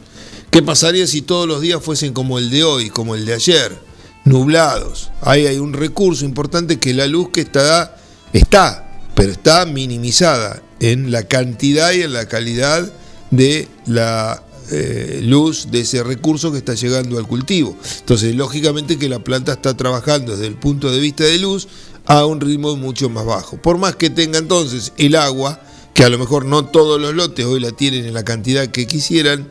¿qué 0.51 0.61
pasaría 0.61 1.07
si 1.07 1.23
todos 1.23 1.47
los 1.47 1.61
días 1.61 1.81
fuesen 1.81 2.13
como 2.13 2.37
el 2.37 2.51
de 2.51 2.63
hoy, 2.63 2.89
como 2.91 3.15
el 3.15 3.25
de 3.25 3.33
ayer, 3.33 3.75
nublados? 4.23 5.09
Ahí 5.21 5.47
hay 5.47 5.57
un 5.57 5.73
recurso 5.73 6.25
importante 6.25 6.79
que 6.79 6.93
la 6.93 7.07
luz 7.07 7.29
que 7.29 7.41
está, 7.41 7.97
está, 8.33 8.84
pero 9.15 9.31
está 9.31 9.65
minimizada 9.65 10.61
en 10.79 11.11
la 11.11 11.23
cantidad 11.23 11.93
y 11.93 12.03
en 12.03 12.13
la 12.13 12.27
calidad 12.27 12.91
de 13.31 13.67
la 13.85 14.43
eh, 14.71 15.21
luz 15.23 15.67
de 15.71 15.81
ese 15.81 16.03
recurso 16.03 16.51
que 16.51 16.57
está 16.57 16.73
llegando 16.73 17.17
al 17.17 17.27
cultivo. 17.27 17.77
Entonces, 17.99 18.35
lógicamente 18.35 18.97
que 18.97 19.09
la 19.09 19.19
planta 19.19 19.53
está 19.53 19.75
trabajando 19.75 20.33
desde 20.33 20.47
el 20.47 20.55
punto 20.55 20.91
de 20.91 20.99
vista 20.99 21.23
de 21.23 21.37
luz 21.39 21.67
a 22.05 22.25
un 22.25 22.41
ritmo 22.41 22.75
mucho 22.75 23.09
más 23.09 23.25
bajo. 23.25 23.57
Por 23.57 23.77
más 23.77 23.95
que 23.95 24.09
tenga 24.09 24.37
entonces 24.37 24.93
el 24.97 25.15
agua, 25.15 25.61
que 25.93 26.03
a 26.03 26.09
lo 26.09 26.17
mejor 26.17 26.45
no 26.45 26.65
todos 26.65 26.99
los 26.99 27.15
lotes 27.15 27.45
hoy 27.45 27.59
la 27.59 27.71
tienen 27.71 28.05
en 28.05 28.13
la 28.13 28.25
cantidad 28.25 28.67
que 28.67 28.85
quisieran, 28.85 29.47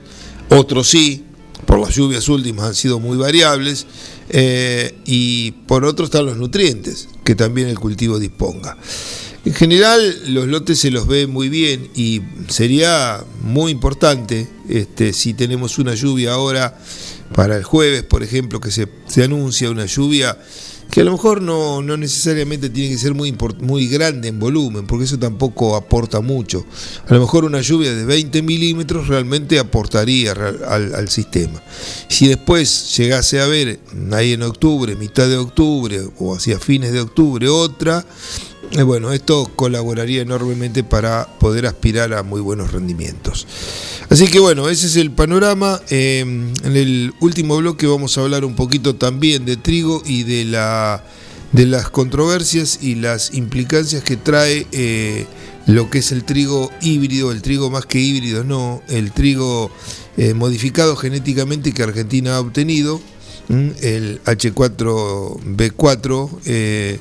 otros 0.50 0.90
sí, 0.90 1.24
por 1.64 1.78
las 1.78 1.94
lluvias 1.94 2.28
últimas 2.28 2.66
han 2.66 2.74
sido 2.74 3.00
muy 3.00 3.16
variables, 3.16 3.86
eh, 4.28 4.98
y 5.04 5.52
por 5.52 5.84
otro 5.84 6.04
están 6.04 6.26
los 6.26 6.36
nutrientes 6.36 7.08
que 7.24 7.34
también 7.34 7.68
el 7.68 7.78
cultivo 7.78 8.18
disponga. 8.18 8.76
En 9.44 9.52
general 9.52 10.32
los 10.32 10.46
lotes 10.46 10.78
se 10.78 10.90
los 10.90 11.06
ve 11.06 11.26
muy 11.26 11.48
bien 11.48 11.90
y 11.94 12.22
sería 12.48 13.22
muy 13.42 13.72
importante 13.72 14.48
este, 14.68 15.12
si 15.12 15.34
tenemos 15.34 15.78
una 15.78 15.94
lluvia 15.94 16.32
ahora 16.32 16.78
para 17.34 17.56
el 17.56 17.64
jueves, 17.64 18.04
por 18.04 18.22
ejemplo, 18.22 18.60
que 18.60 18.70
se, 18.70 18.88
se 19.06 19.24
anuncia 19.24 19.70
una 19.70 19.84
lluvia 19.84 20.38
que 20.90 21.00
a 21.00 21.04
lo 21.04 21.12
mejor 21.12 21.42
no, 21.42 21.82
necesariamente 21.96 22.70
tiene 22.70 22.90
que 22.90 22.98
ser 22.98 23.14
muy, 23.14 23.36
muy 23.60 23.88
grande 23.88 24.28
en 24.28 24.38
volumen, 24.38 24.86
porque 24.86 25.06
eso 25.06 25.18
tampoco 25.18 25.74
aporta 25.76 26.20
mucho. 26.20 26.64
A 27.08 27.14
lo 27.14 27.20
mejor 27.20 27.44
una 27.44 27.60
lluvia 27.60 27.94
de 27.94 28.04
20 28.04 28.42
milímetros 28.42 29.08
realmente 29.08 29.58
aportaría 29.58 30.32
al, 30.32 30.94
al 30.94 31.08
sistema. 31.08 31.60
Si 32.08 32.28
después 32.28 32.96
llegase 32.96 33.40
a 33.40 33.46
ver 33.46 33.80
ahí 34.12 34.34
en 34.34 34.42
octubre, 34.42 34.94
mitad 34.94 35.28
de 35.28 35.36
octubre 35.36 36.00
o 36.18 36.36
hacia 36.36 36.60
fines 36.60 36.92
de 36.92 37.00
octubre 37.00 37.48
otra, 37.48 38.06
bueno, 38.82 39.12
esto 39.12 39.48
colaboraría 39.54 40.22
enormemente 40.22 40.82
para 40.82 41.28
poder 41.38 41.66
aspirar 41.66 42.12
a 42.12 42.24
muy 42.24 42.40
buenos 42.40 42.72
rendimientos. 42.72 43.46
Así 44.10 44.26
que 44.26 44.40
bueno, 44.40 44.68
ese 44.68 44.88
es 44.88 44.96
el 44.96 45.12
panorama. 45.12 45.80
Em, 45.90 46.52
en 46.64 46.76
el 46.76 47.14
último 47.20 47.56
bloque 47.58 47.86
vamos 47.86 48.18
a 48.18 48.22
hablar 48.22 48.44
un 48.44 48.56
poquito 48.56 48.96
también 48.96 49.44
de 49.44 49.56
trigo 49.56 50.02
y 50.04 50.24
de, 50.24 50.44
la, 50.44 51.04
de 51.52 51.66
las 51.66 51.88
controversias 51.88 52.80
y 52.82 52.96
las 52.96 53.32
implicancias 53.34 54.02
que 54.02 54.16
trae 54.16 54.66
eh, 54.72 55.26
lo 55.66 55.88
que 55.88 55.98
es 55.98 56.10
el 56.10 56.24
trigo 56.24 56.72
híbrido, 56.82 57.30
el 57.30 57.42
trigo 57.42 57.70
más 57.70 57.86
que 57.86 58.00
híbrido, 58.00 58.42
no, 58.42 58.82
el 58.88 59.12
trigo 59.12 59.70
eh, 60.16 60.34
modificado 60.34 60.96
genéticamente 60.96 61.72
que 61.72 61.84
Argentina 61.84 62.34
ha 62.36 62.40
obtenido, 62.40 63.00
el 63.48 64.20
H4B4 64.24 66.98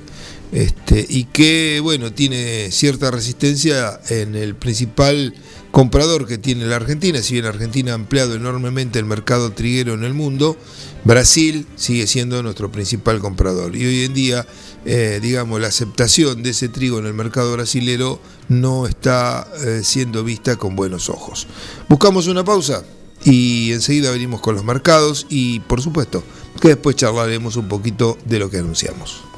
este, 0.54 1.06
y 1.10 1.26
que 1.26 1.80
bueno, 1.82 2.14
tiene 2.14 2.72
cierta 2.72 3.10
resistencia 3.10 4.00
en 4.10 4.36
el 4.36 4.56
principal 4.56 5.34
comprador 5.72 6.28
que 6.28 6.38
tiene 6.38 6.68
la 6.68 6.76
Argentina, 6.76 7.24
si 7.24 7.34
bien 7.34 7.46
Argentina 7.46 7.94
ha 7.94 7.96
ampliado 7.96 8.36
enormemente 8.36 9.00
el 9.00 9.06
mercado 9.06 9.52
triguero 9.54 9.96
en 9.96 10.04
el 10.04 10.14
mundo, 10.14 10.56
Brasil 11.04 11.66
sigue 11.76 12.06
siendo 12.06 12.44
nuestro 12.44 12.72
principal 12.72 13.20
comprador. 13.20 13.76
Y 13.76 13.84
hoy 13.84 14.04
en 14.04 14.14
día, 14.14 14.46
eh, 14.86 15.20
digamos, 15.20 15.60
la 15.60 15.70
aceptación 15.70 16.44
de 16.44 16.52
ese 16.52 16.70
trigo 16.70 17.00
en 17.00 17.08
el 17.08 17.16
mercado 17.16 17.54
brasilero 17.54 18.22
no 18.48 18.86
está 18.86 19.48
eh, 19.66 19.82
siendo 19.84 20.24
vista 20.24 20.56
con 20.58 20.76
buenos 20.76 21.10
ojos. 21.10 21.48
Buscamos 21.90 22.28
una 22.28 22.46
pausa 22.46 22.84
y 23.26 23.72
enseguida 23.72 24.12
venimos 24.12 24.42
con 24.42 24.54
los 24.54 24.64
mercados 24.64 25.26
y 25.30 25.62
por 25.62 25.82
supuesto 25.82 26.24
que 26.62 26.68
después 26.68 26.96
charlaremos 26.96 27.56
un 27.56 27.68
poquito 27.68 28.20
de 28.26 28.38
lo 28.38 28.52
que 28.52 28.60
anunciamos. 28.60 29.33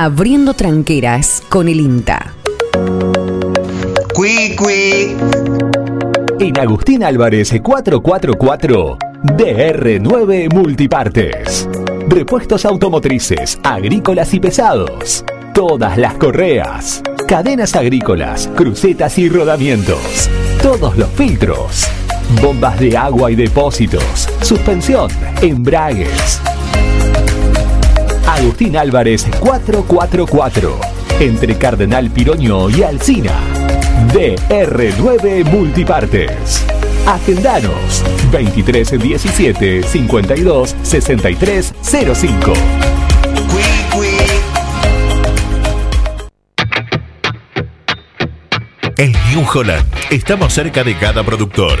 Abriendo 0.00 0.54
tranqueras 0.54 1.42
con 1.48 1.66
el 1.66 1.80
INTA. 1.80 2.32
Cui, 4.14 5.16
En 6.38 6.56
Agustín 6.56 7.02
Álvarez 7.02 7.52
444, 7.60 8.96
DR9 9.24 10.54
Multipartes. 10.54 11.68
Repuestos 12.06 12.64
automotrices, 12.64 13.58
agrícolas 13.64 14.32
y 14.34 14.38
pesados. 14.38 15.24
Todas 15.52 15.98
las 15.98 16.14
correas. 16.14 17.02
Cadenas 17.26 17.74
agrícolas, 17.74 18.48
crucetas 18.54 19.18
y 19.18 19.28
rodamientos. 19.28 20.30
Todos 20.62 20.96
los 20.96 21.10
filtros. 21.10 21.88
Bombas 22.40 22.78
de 22.78 22.96
agua 22.96 23.32
y 23.32 23.34
depósitos. 23.34 24.28
Suspensión, 24.42 25.10
embragues 25.42 26.40
Agustín 28.38 28.76
Álvarez 28.76 29.26
444, 29.40 30.78
entre 31.18 31.58
Cardenal 31.58 32.08
Piroño 32.08 32.70
y 32.70 32.84
Alcina. 32.84 33.32
DR9 34.12 35.44
Multipartes. 35.44 36.64
Agendanos 37.04 38.04
2317 38.30 39.82
52 39.82 40.76
63 40.82 41.74
05. 41.82 42.52
En 48.96 49.12
New 49.30 49.44
Holland 49.52 49.84
estamos 50.10 50.52
cerca 50.52 50.84
de 50.84 50.96
cada 50.96 51.24
productor 51.24 51.80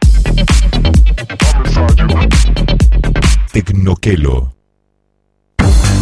Tecnoquelo. 3.51 4.60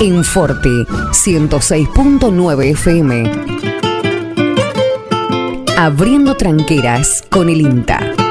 En 0.00 0.24
Forte 0.24 0.68
106.9 0.68 2.70
FM. 2.72 3.32
Abriendo 5.76 6.36
tranqueras 6.36 7.22
con 7.30 7.48
el 7.48 7.60
INTA. 7.60 8.23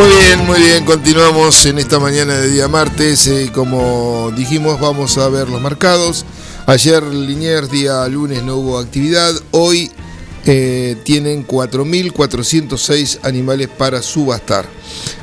Muy 0.00 0.08
bien, 0.08 0.46
muy 0.46 0.58
bien, 0.58 0.84
continuamos 0.86 1.66
en 1.66 1.78
esta 1.78 1.98
mañana 2.00 2.34
de 2.38 2.48
día 2.48 2.68
martes. 2.68 3.26
eh, 3.26 3.52
como 3.54 4.32
dijimos, 4.34 4.80
vamos 4.80 5.18
a 5.18 5.28
ver 5.28 5.50
los 5.50 5.60
mercados. 5.60 6.24
Ayer 6.64 7.02
Liniers, 7.02 7.70
día 7.70 8.08
lunes, 8.08 8.42
no 8.42 8.56
hubo 8.56 8.78
actividad. 8.78 9.34
Hoy 9.50 9.90
eh, 10.46 10.96
tienen 11.04 11.46
4.406 11.46 13.18
animales 13.24 13.68
para 13.68 14.00
subastar, 14.00 14.64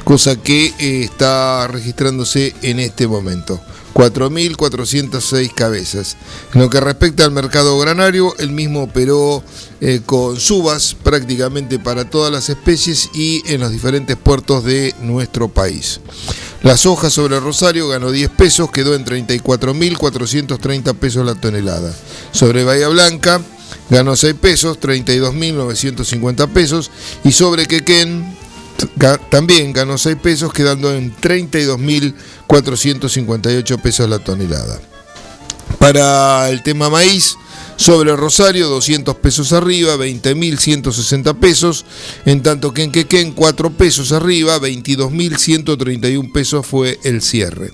cosa 0.04 0.36
que 0.36 0.68
eh, 0.78 1.02
está 1.06 1.68
registrándose 1.68 2.54
en 2.62 2.80
este 2.80 3.08
momento. 3.08 3.60
4.406 3.98 5.52
cabezas. 5.56 6.18
En 6.54 6.62
lo 6.62 6.70
que 6.70 6.80
respecta 6.80 7.26
al 7.26 7.32
mercado 7.32 7.80
granario, 7.80 8.36
el 8.38 8.52
mismo 8.52 8.84
operó 8.84 9.44
eh, 9.82 10.02
con 10.06 10.40
subas 10.40 10.96
prácticamente 11.02 11.80
para 11.80 12.08
todas 12.08 12.32
las 12.32 12.48
especies 12.50 13.10
y 13.16 13.42
en 13.52 13.60
los 13.60 13.72
diferentes 13.72 14.16
puertos 14.16 14.64
de 14.64 14.94
nuestro 15.02 15.50
país. 15.50 16.00
La 16.62 16.78
soja 16.78 17.10
sobre 17.10 17.40
Rosario 17.40 17.88
ganó 17.88 18.12
10 18.12 18.30
pesos, 18.30 18.70
quedó 18.70 18.94
en 18.94 19.04
34.430 19.04 20.94
pesos 20.94 21.26
la 21.26 21.34
tonelada. 21.34 21.92
Sobre 22.32 22.64
Bahía 22.64 22.90
Blanca 22.90 23.42
ganó 23.90 24.16
6 24.16 24.36
pesos, 24.36 24.80
32.950 24.80 26.48
pesos. 26.50 26.92
Y 27.24 27.32
sobre 27.32 27.66
Quequén 27.66 28.37
también 29.30 29.74
ganó 29.74 29.98
6 29.98 30.18
pesos, 30.18 30.54
quedando 30.54 30.94
en 30.94 31.16
32.458 31.16 33.82
pesos 33.82 34.08
la 34.10 34.20
tonelada. 34.20 34.80
Para 35.80 36.50
el 36.50 36.62
tema 36.64 36.90
maíz, 36.90 37.38
sobre 37.78 38.16
Rosario 38.16 38.68
200 38.68 39.16
pesos 39.18 39.54
arriba, 39.54 39.96
20.160 39.96 41.40
pesos, 41.40 41.86
en 42.26 42.42
tanto 42.42 42.74
que 42.74 42.84
en 42.84 42.92
Quequén 42.92 43.32
4 43.32 43.72
pesos 43.72 44.12
arriba, 44.12 44.60
22.131 44.60 46.32
pesos 46.32 46.66
fue 46.66 47.00
el 47.04 47.22
cierre. 47.22 47.72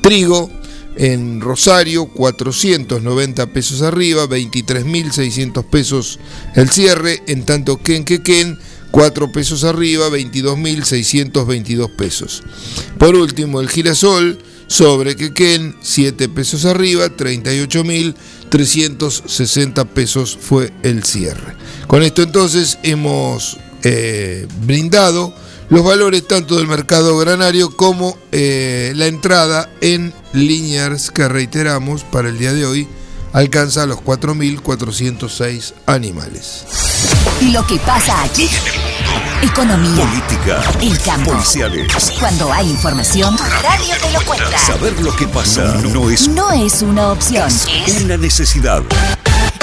Trigo 0.00 0.50
en 0.96 1.40
Rosario 1.40 2.06
490 2.06 3.46
pesos 3.48 3.82
arriba, 3.82 4.26
23.600 4.26 5.64
pesos 5.64 6.18
el 6.54 6.70
cierre, 6.70 7.22
en 7.26 7.44
tanto 7.44 7.76
que 7.76 7.96
en 7.96 8.04
Quequén 8.04 8.58
4 8.94 9.32
pesos 9.32 9.64
arriba, 9.64 10.08
22.622 10.08 11.90
pesos. 11.96 12.44
Por 12.96 13.16
último, 13.16 13.60
el 13.60 13.68
girasol 13.68 14.38
sobre 14.68 15.16
Quequén, 15.16 15.74
7 15.82 16.28
pesos 16.28 16.64
arriba, 16.64 17.08
38.360 17.08 19.88
pesos 19.88 20.38
fue 20.40 20.72
el 20.84 21.02
cierre. 21.02 21.56
Con 21.88 22.04
esto 22.04 22.22
entonces 22.22 22.78
hemos 22.84 23.58
eh, 23.82 24.46
brindado 24.64 25.34
los 25.70 25.82
valores 25.82 26.28
tanto 26.28 26.56
del 26.56 26.68
mercado 26.68 27.18
granario 27.18 27.76
como 27.76 28.16
eh, 28.30 28.92
la 28.94 29.08
entrada 29.08 29.68
en 29.80 30.14
Liniers 30.32 31.10
que 31.10 31.26
reiteramos 31.26 32.04
para 32.04 32.28
el 32.28 32.38
día 32.38 32.52
de 32.52 32.64
hoy 32.64 32.86
alcanza 33.34 33.84
los 33.84 33.98
4.406 33.98 35.74
animales. 35.86 36.64
Y 37.40 37.50
lo 37.50 37.66
que 37.66 37.76
pasa 37.80 38.22
aquí 38.22 38.48
economía, 39.42 40.06
política, 40.06 40.62
el 40.80 40.98
campo. 41.02 41.32
policiales. 41.32 42.12
Cuando 42.18 42.50
hay 42.52 42.70
información, 42.70 43.36
Radio 43.36 43.94
te 44.00 44.12
lo 44.12 44.24
cuenta. 44.24 44.56
Saber 44.58 44.98
lo 45.00 45.14
que 45.16 45.26
pasa 45.26 45.74
no 45.92 46.08
es 46.08 46.28
No 46.28 46.50
es 46.52 46.80
una 46.80 47.10
opción, 47.10 47.48
es 47.48 48.02
una 48.02 48.16
necesidad. 48.16 48.82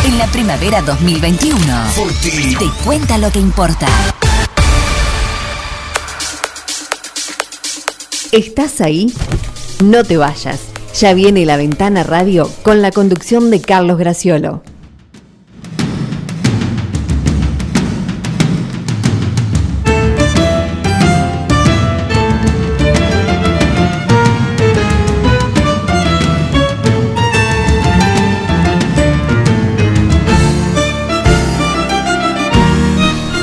en 0.03 0.17
la 0.17 0.27
primavera 0.27 0.81
2021. 0.81 1.59
Forti. 1.95 2.55
Te 2.55 2.69
cuenta 2.83 3.17
lo 3.17 3.31
que 3.31 3.39
importa. 3.39 3.87
¿Estás 8.31 8.81
ahí? 8.81 9.13
No 9.83 10.03
te 10.03 10.17
vayas. 10.17 10.70
Ya 10.93 11.13
viene 11.13 11.45
la 11.45 11.57
ventana 11.57 12.03
radio 12.03 12.49
con 12.63 12.81
la 12.81 12.91
conducción 12.91 13.49
de 13.49 13.59
Carlos 13.59 13.97
Graciolo. 13.97 14.61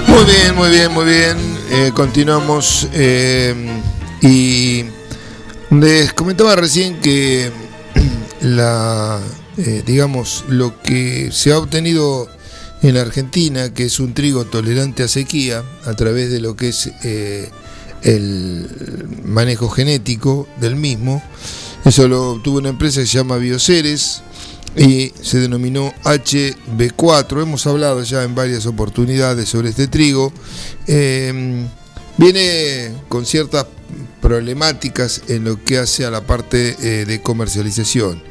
Muy 0.06 0.24
bien, 0.24 0.54
muy 0.54 0.70
bien, 0.70 0.92
muy 0.92 1.04
bien. 1.04 1.36
Eh, 1.70 1.90
continuamos. 1.94 2.88
eh, 2.92 3.54
y 4.20 4.84
les 5.70 6.12
comentaba 6.12 6.56
recién 6.56 7.00
que 7.00 7.50
la, 8.40 9.20
eh, 9.56 9.82
digamos, 9.86 10.44
lo 10.48 10.80
que 10.82 11.30
se 11.32 11.52
ha 11.52 11.58
obtenido 11.58 12.28
en 12.82 12.96
Argentina, 12.96 13.74
que 13.74 13.84
es 13.84 14.00
un 14.00 14.14
trigo 14.14 14.44
tolerante 14.44 15.02
a 15.02 15.08
sequía, 15.08 15.64
a 15.84 15.94
través 15.94 16.30
de 16.30 16.40
lo 16.40 16.56
que 16.56 16.68
es 16.68 16.90
eh, 17.04 17.50
el 18.02 18.68
manejo 19.24 19.68
genético 19.68 20.48
del 20.60 20.76
mismo, 20.76 21.22
eso 21.84 22.06
lo 22.08 22.32
obtuvo 22.32 22.58
una 22.58 22.68
empresa 22.70 23.00
que 23.00 23.06
se 23.06 23.18
llama 23.18 23.36
Bioceres 23.36 24.22
y 24.76 25.12
se 25.22 25.38
denominó 25.38 25.92
HB4. 26.04 27.42
Hemos 27.42 27.66
hablado 27.66 28.02
ya 28.02 28.22
en 28.22 28.34
varias 28.34 28.66
oportunidades 28.66 29.48
sobre 29.48 29.70
este 29.70 29.88
trigo. 29.88 30.32
Eh, 30.86 31.66
viene 32.18 32.92
con 33.08 33.24
ciertas 33.24 33.66
problemáticas 34.20 35.22
en 35.28 35.44
lo 35.44 35.64
que 35.64 35.78
hace 35.78 36.04
a 36.04 36.10
la 36.10 36.26
parte 36.26 36.76
eh, 36.82 37.04
de 37.06 37.22
comercialización. 37.22 38.22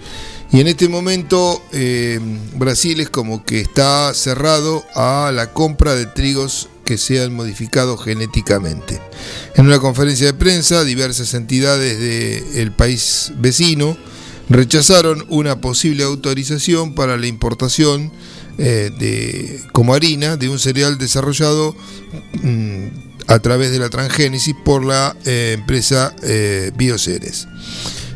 Y 0.51 0.61
en 0.61 0.67
este 0.67 0.87
momento 0.87 1.61
eh, 1.73 2.19
Brasil 2.55 2.99
es 3.01 3.09
como 3.09 3.43
que 3.43 3.59
está 3.59 4.13
cerrado 4.13 4.85
a 4.95 5.31
la 5.33 5.51
compra 5.51 5.95
de 5.95 6.05
trigos 6.05 6.69
que 6.85 6.97
sean 6.97 7.33
modificados 7.33 8.01
genéticamente. 8.03 9.01
En 9.55 9.65
una 9.65 9.79
conferencia 9.79 10.27
de 10.27 10.33
prensa, 10.33 10.85
diversas 10.85 11.33
entidades 11.33 11.99
del 12.53 12.71
país 12.71 13.33
vecino 13.37 13.97
rechazaron 14.49 15.25
una 15.27 15.59
posible 15.59 16.03
autorización 16.03 16.95
para 16.95 17.17
la 17.17 17.27
importación 17.27 18.13
eh, 18.57 18.89
de, 18.97 19.59
como 19.73 19.93
harina 19.93 20.37
de 20.37 20.47
un 20.47 20.59
cereal 20.59 20.97
desarrollado 20.97 21.75
mm, 22.41 22.87
a 23.27 23.39
través 23.39 23.71
de 23.71 23.79
la 23.79 23.89
transgénesis 23.89 24.55
por 24.65 24.85
la 24.85 25.15
eh, 25.25 25.53
empresa 25.57 26.15
eh, 26.23 26.71
Bioceres. 26.75 27.47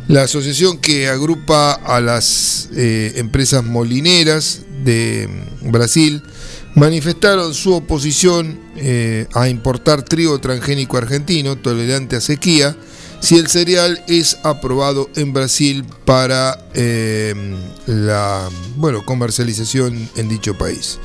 La 0.08 0.24
asociación 0.24 0.78
que 0.78 1.08
agrupa 1.08 1.74
a 1.74 2.02
las 2.02 2.69
eh, 2.76 3.13
empresas 3.17 3.63
molineras 3.63 4.62
de 4.84 5.30
mm, 5.62 5.71
Brasil 5.71 6.24
manifestaron 6.76 7.54
su 7.54 7.74
oposición 7.74 8.60
eh, 8.78 9.28
a 9.34 9.50
importar 9.50 10.04
trigo 10.04 10.39
transgénico 10.39 10.97
argentino 10.97 11.58
tolerante 11.58 12.15
a 12.15 12.21
sequía 12.21 12.76
si 13.19 13.38
el 13.38 13.47
cereal 13.47 14.04
es 14.08 14.38
aprobado 14.43 15.10
en 15.15 15.32
Brasil 15.32 15.86
para 16.06 16.58
la 17.86 18.50
bueno, 18.78 19.06
comercialización 19.06 20.10
en 20.15 20.28
dicho 20.28 20.58
país. 20.58 20.97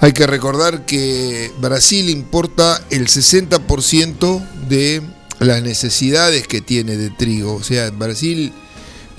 Hay 0.00 0.12
que 0.12 0.26
recordar 0.26 0.84
que 0.84 1.50
Brasil 1.58 2.10
importa 2.10 2.82
el 2.90 3.06
60% 3.06 4.46
de 4.68 5.02
las 5.40 5.62
necesidades 5.62 6.46
que 6.46 6.60
tiene 6.60 6.96
de 6.96 7.10
trigo. 7.10 7.54
O 7.54 7.62
sea, 7.62 7.90
Brasil 7.90 8.52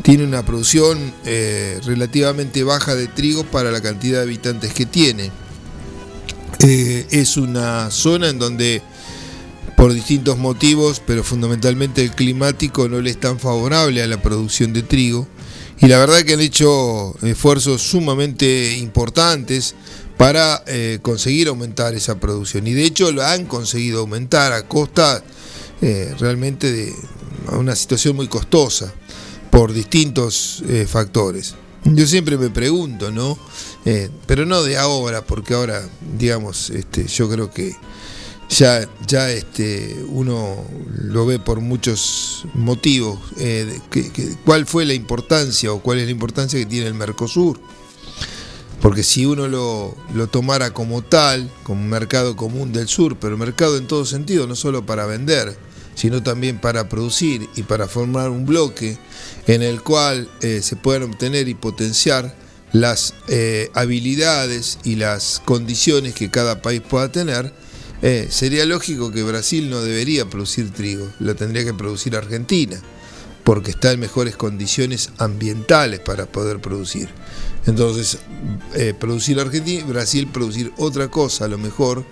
tiene 0.04 0.24
una 0.24 0.46
producción 0.46 1.14
eh, 1.26 1.80
relativamente 1.86 2.64
baja 2.64 2.96
de 2.96 3.08
trigo 3.08 3.44
para 3.44 3.72
la 3.72 3.82
cantidad 3.82 4.20
de 4.20 4.24
habitantes 4.24 4.74
que 4.74 4.86
tiene. 4.86 5.32
Eh, 6.60 7.08
es 7.10 7.38
una 7.38 7.90
zona 7.92 8.30
en 8.30 8.40
donde 8.40 8.82
por 9.76 9.94
distintos 9.94 10.38
motivos, 10.38 11.02
pero 11.06 11.24
fundamentalmente 11.24 12.04
el 12.04 12.12
climático 12.12 12.88
no 12.88 13.02
le 13.02 13.12
es 13.12 13.20
tan 13.20 13.40
favorable 13.40 14.02
a 14.02 14.08
la 14.08 14.22
producción 14.22 14.74
de 14.74 14.84
trigo. 14.84 15.28
Y 15.80 15.88
la 15.88 16.00
verdad 16.00 16.22
que 16.22 16.34
han 16.34 16.40
hecho 16.40 17.16
esfuerzos 17.22 17.84
sumamente 17.84 18.78
importantes 18.78 19.76
para 20.18 20.64
eh, 20.66 21.00
conseguir 21.02 21.48
aumentar 21.48 21.94
esa 21.94 22.20
producción. 22.20 22.68
Y 22.68 22.74
de 22.74 22.84
hecho 22.84 23.12
lo 23.12 23.24
han 23.24 23.46
conseguido 23.46 24.00
aumentar 24.00 24.52
a 24.52 24.68
costa 24.68 25.24
eh, 25.82 26.14
realmente 26.20 26.72
de 26.72 26.94
una 27.52 27.76
situación 27.76 28.16
muy 28.16 28.28
costosa 28.28 28.92
por 29.52 29.72
distintos 29.72 30.64
eh, 30.68 30.88
factores. 30.90 31.56
Yo 31.86 32.06
siempre 32.06 32.38
me 32.38 32.50
pregunto, 32.50 33.12
¿no? 33.12 33.38
Pero 34.26 34.46
no 34.46 34.64
de 34.64 34.78
ahora, 34.78 35.26
porque 35.26 35.54
ahora, 35.54 35.82
digamos, 36.18 36.72
este, 36.72 37.08
yo 37.08 37.30
creo 37.30 37.50
que 37.50 37.74
ya, 38.50 38.86
ya 39.08 39.32
este, 39.32 40.04
uno 40.10 40.66
lo 41.04 41.26
ve 41.26 41.40
por 41.40 41.62
muchos 41.62 42.44
motivos. 42.54 43.18
¿Cuál 44.44 44.66
fue 44.66 44.86
la 44.86 44.94
importancia 44.94 45.72
o 45.72 45.82
cuál 45.82 46.00
es 46.00 46.06
la 46.06 46.12
importancia 46.12 46.60
que 46.60 46.66
tiene 46.66 46.88
el 46.88 46.96
Mercosur? 46.96 47.62
Porque 48.88 49.04
si 49.04 49.26
uno 49.26 49.50
lo, 49.50 49.98
lo 50.14 50.28
tomara 50.28 50.72
como 50.72 51.02
tal, 51.02 51.52
como 51.64 51.82
un 51.82 51.90
mercado 51.90 52.38
común 52.38 52.72
del 52.72 52.88
sur, 52.88 53.18
pero 53.20 53.38
mercado 53.38 53.76
en 53.76 53.86
todo 53.86 54.06
sentido, 54.06 54.48
no 54.48 54.56
solo 54.56 54.86
para 54.86 55.06
vender, 55.06 55.58
sino 55.94 56.24
también 56.24 56.62
para 56.62 56.88
producir 56.88 57.50
y 57.58 57.64
para 57.64 57.90
formar 57.90 58.30
un 58.30 58.46
bloque 58.46 58.98
en 59.46 59.62
el 59.62 59.82
cual 59.82 60.30
eh, 60.40 60.62
se 60.64 60.78
puedan 60.78 61.04
obtener 61.04 61.50
y 61.50 61.54
potenciar 61.54 62.34
las 62.72 63.14
eh, 63.28 63.72
habilidades 63.74 64.80
y 64.86 64.96
las 64.96 65.42
condiciones 65.44 66.14
que 66.14 66.32
cada 66.32 66.62
país 66.62 66.80
pueda 66.80 67.12
tener, 67.12 67.52
eh, 68.02 68.28
sería 68.30 68.66
lógico 68.66 69.12
que 69.12 69.22
Brasil 69.22 69.70
no 69.70 69.82
debería 69.82 70.30
producir 70.30 70.72
trigo, 70.72 71.12
lo 71.20 71.36
tendría 71.36 71.66
que 71.66 71.74
producir 71.74 72.16
Argentina, 72.16 72.82
porque 73.48 73.72
está 73.72 73.94
en 73.94 74.02
mejores 74.02 74.36
condiciones 74.36 75.12
ambientales 75.20 76.02
para 76.02 76.26
poder 76.26 76.60
producir. 76.60 77.08
Entonces, 77.66 78.18
eh, 78.76 78.94
producir 78.94 79.40
Argentina, 79.40 79.86
Brasil 79.86 80.28
producir 80.28 80.74
otra 80.76 81.08
cosa 81.08 81.46
a 81.46 81.48
lo 81.48 81.58
mejor 81.58 82.04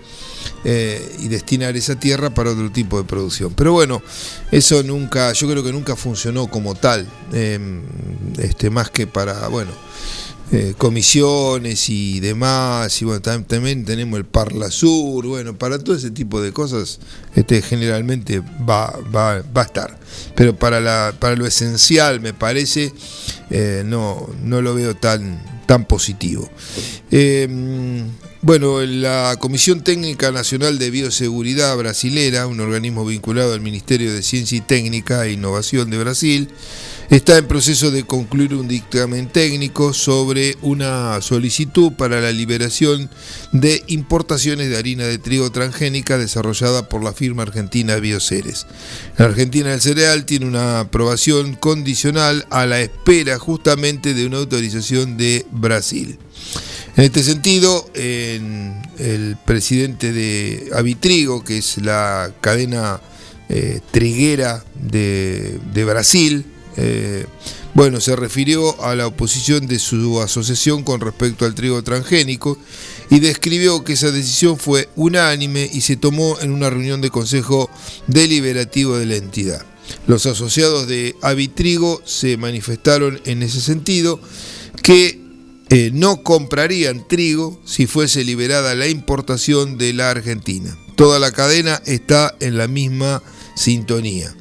eh, 0.64 1.18
y 1.20 1.28
destinar 1.28 1.76
esa 1.76 2.00
tierra 2.00 2.30
para 2.30 2.52
otro 2.52 2.72
tipo 2.72 2.98
de 2.98 3.04
producción. 3.04 3.54
Pero 3.54 3.74
bueno, 3.74 4.02
eso 4.50 4.82
nunca, 4.82 5.34
yo 5.34 5.50
creo 5.50 5.62
que 5.62 5.74
nunca 5.74 5.98
funcionó 5.98 6.48
como 6.48 6.74
tal, 6.74 7.06
eh, 7.34 7.60
este, 8.38 8.70
más 8.70 8.90
que 8.90 9.06
para, 9.06 9.50
bueno, 9.50 9.72
eh, 10.52 10.74
comisiones 10.78 11.90
y 11.90 12.20
demás, 12.20 13.02
y 13.02 13.06
bueno, 13.06 13.22
tam- 13.22 13.46
también 13.46 13.84
tenemos 13.84 14.18
el 14.20 14.26
Parla 14.26 14.70
Sur, 14.70 15.26
bueno, 15.26 15.58
para 15.58 15.80
todo 15.80 15.96
ese 15.96 16.12
tipo 16.12 16.42
de 16.42 16.52
cosas, 16.52 17.00
este, 17.36 17.62
generalmente 17.62 18.42
va, 18.68 18.94
va, 19.14 19.42
va 19.56 19.62
a 19.62 19.66
estar. 19.66 20.00
Pero 20.36 20.56
para, 20.56 20.80
la, 20.80 21.14
para 21.20 21.36
lo 21.36 21.46
esencial, 21.46 22.22
me 22.22 22.34
parece, 22.34 22.94
eh, 23.50 23.84
no, 23.86 24.30
no 24.44 24.62
lo 24.62 24.76
veo 24.76 24.96
tan, 24.96 25.42
tan 25.66 25.86
positivo. 25.86 26.50
Eh, 27.12 27.48
bueno, 28.42 28.80
la 28.82 29.38
Comisión 29.40 29.82
Técnica 29.82 30.32
Nacional 30.32 30.78
de 30.78 30.92
Bioseguridad 30.92 31.76
Brasilera, 31.76 32.46
un 32.46 32.60
organismo 32.60 33.04
vinculado 33.04 33.54
al 33.54 33.62
Ministerio 33.62 34.14
de 34.14 34.22
Ciencia 34.22 34.60
y 34.60 34.62
Técnica 34.62 35.26
e 35.26 35.32
Innovación 35.32 35.90
de 35.90 35.98
Brasil, 35.98 36.50
está 37.10 37.38
en 37.38 37.48
proceso 37.48 37.92
de 37.92 38.04
concluir 38.04 38.54
un 38.56 38.68
dictamen 38.68 39.28
técnico 39.28 39.94
sobre 39.94 40.58
una 40.62 41.22
solicitud 41.22 41.94
para 41.94 42.20
la 42.20 42.32
liberación 42.32 43.10
de 43.52 43.84
importaciones 43.88 44.70
de 44.70 44.78
harina 44.78 45.06
de 45.06 45.18
trigo 45.18 45.52
transgénica 45.52 46.18
desarrollada 46.18 46.90
por 46.90 47.04
la 47.04 47.14
firma 47.14 47.44
argentina 47.44 47.98
Bioceres. 47.98 48.66
En 49.18 49.26
Argentina 49.26 49.74
el 49.74 49.82
cereal 49.82 50.26
tiene 50.26 50.48
una 50.48 50.82
aprobación 50.82 51.56
condicional 51.56 52.46
a 52.50 52.66
la 52.66 52.82
espera 52.82 53.38
justamente 53.38 54.14
de 54.14 54.26
una 54.26 54.38
autorización 54.38 55.18
de 55.18 55.46
Brasil. 55.52 56.18
En 56.98 57.04
este 57.04 57.24
sentido, 57.24 57.90
en 57.94 58.82
el 58.98 59.38
presidente 59.46 60.14
de 60.14 60.70
Avitrigo, 60.74 61.44
que 61.44 61.58
es 61.58 61.78
la 61.80 62.32
cadena 62.40 63.02
eh, 63.50 63.82
triguera 63.92 64.64
de 64.80 65.84
Brasil, 65.86 66.46
eh, 66.78 67.26
bueno, 67.74 68.00
se 68.00 68.16
refirió 68.16 68.82
a 68.84 68.96
la 68.96 69.08
oposición 69.08 69.68
de 69.68 69.80
su 69.80 70.22
asociación 70.22 70.84
con 70.84 71.02
respecto 71.02 71.46
al 71.46 71.56
trigo 71.56 71.84
transgénico 71.84 72.58
y 73.10 73.20
describió 73.20 73.84
que 73.84 73.94
esa 73.94 74.12
decisión 74.12 74.58
fue 74.58 74.90
unánime 74.96 75.70
y 75.72 75.82
se 75.82 75.98
tomó 75.98 76.40
en 76.40 76.52
una 76.52 76.70
reunión 76.70 77.02
de 77.02 77.10
consejo 77.10 77.70
deliberativo 78.08 78.98
de 78.98 79.06
la 79.06 79.16
entidad. 79.16 79.66
Los 80.08 80.26
asociados 80.26 80.88
de 80.88 81.16
Avitrigo 81.22 82.02
se 82.06 82.38
manifestaron 82.38 83.20
en 83.26 83.44
ese 83.44 83.60
sentido 83.62 84.20
que 84.82 85.20
eh, 85.70 85.90
no 85.94 86.24
comprarían 86.24 87.08
trigo 87.08 87.60
si 87.66 87.88
fuese 87.88 88.24
liberada 88.24 88.76
la 88.76 88.88
importación 88.88 89.78
de 89.78 89.94
la 89.94 90.12
Argentina. 90.12 90.78
Toda 90.96 91.20
la 91.20 91.32
cadena 91.32 91.82
está 91.86 92.36
en 92.40 92.58
la 92.58 92.68
misma 92.68 93.22
sintonía. 93.56 94.34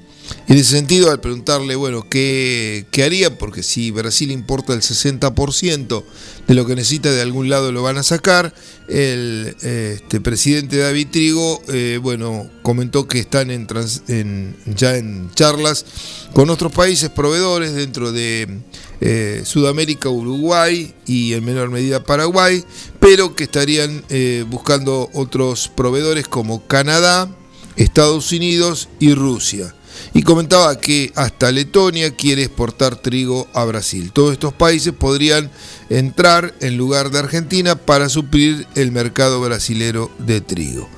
En 0.46 0.59
ese 0.59 0.72
sentido, 0.76 1.11
al 1.11 1.20
preguntarle, 1.20 1.74
bueno, 1.74 2.07
¿qué, 2.11 2.85
qué 2.90 3.02
haría? 3.04 3.38
Porque 3.38 3.62
si 3.62 3.90
Brasil 3.90 4.30
importa 4.30 4.74
el 4.74 4.83
60% 4.83 6.04
de 6.46 6.54
lo 6.54 6.66
que 6.66 6.74
necesita, 6.74 7.11
de 7.11 7.22
algún 7.22 7.48
lado 7.48 7.72
lo 7.72 7.83
van 7.83 7.96
a 7.96 8.02
sacar, 8.02 8.54
el 8.87 9.57
este, 9.62 10.20
presidente 10.20 10.76
David 10.76 11.09
Trigo, 11.11 11.62
eh, 11.68 11.98
bueno, 12.02 12.50
comentó 12.62 13.09
que 13.09 13.20
están 13.20 13.50
en, 13.50 13.66
trans- 13.66 14.02
en- 14.09 14.54
ya 14.66 14.98
en 14.98 15.30
charlas 15.35 15.87
con 16.35 16.50
otros 16.50 16.72
países 16.72 17.09
proveedores 17.09 17.72
dentro 17.74 18.12
de 18.12 18.61
eh, 19.00 19.42
Sudamérica, 19.46 20.11
Uruguay 20.11 20.94
y 21.07 21.33
en 21.33 21.42
menor 21.46 21.70
medida 21.70 22.04
Paraguay, 22.04 22.62
pero 23.00 23.35
que 23.35 23.44
estarían 23.44 24.04
eh, 24.11 24.44
buscando 24.46 25.09
otros 25.14 25.68
proveedores 25.74 26.28
como 26.28 26.66
Canadá, 26.66 27.35
Estados 27.76 28.30
Unidos 28.30 28.90
y 29.00 29.14
Rusia. 29.14 29.74
Y 30.12 30.22
comentaba 30.22 30.78
que 30.78 31.12
hasta 31.14 31.50
Letonia 31.50 32.14
quiere 32.14 32.44
exportar 32.44 32.96
trigo 32.96 33.48
a 33.52 33.64
Brasil. 33.64 34.12
Todos 34.12 34.33
estos 34.33 34.52
países 34.52 34.92
podrían 34.92 35.50
entrar 35.90 36.54
en 36.61 36.76
lugar 36.76 37.11
de 37.11 37.18
Argentina 37.18 37.74
para 37.74 38.09
suplir 38.09 38.66
el 38.74 38.92
mercado 38.92 39.40
brasilero 39.40 40.11
de 40.18 40.40
trigo. 40.40 40.88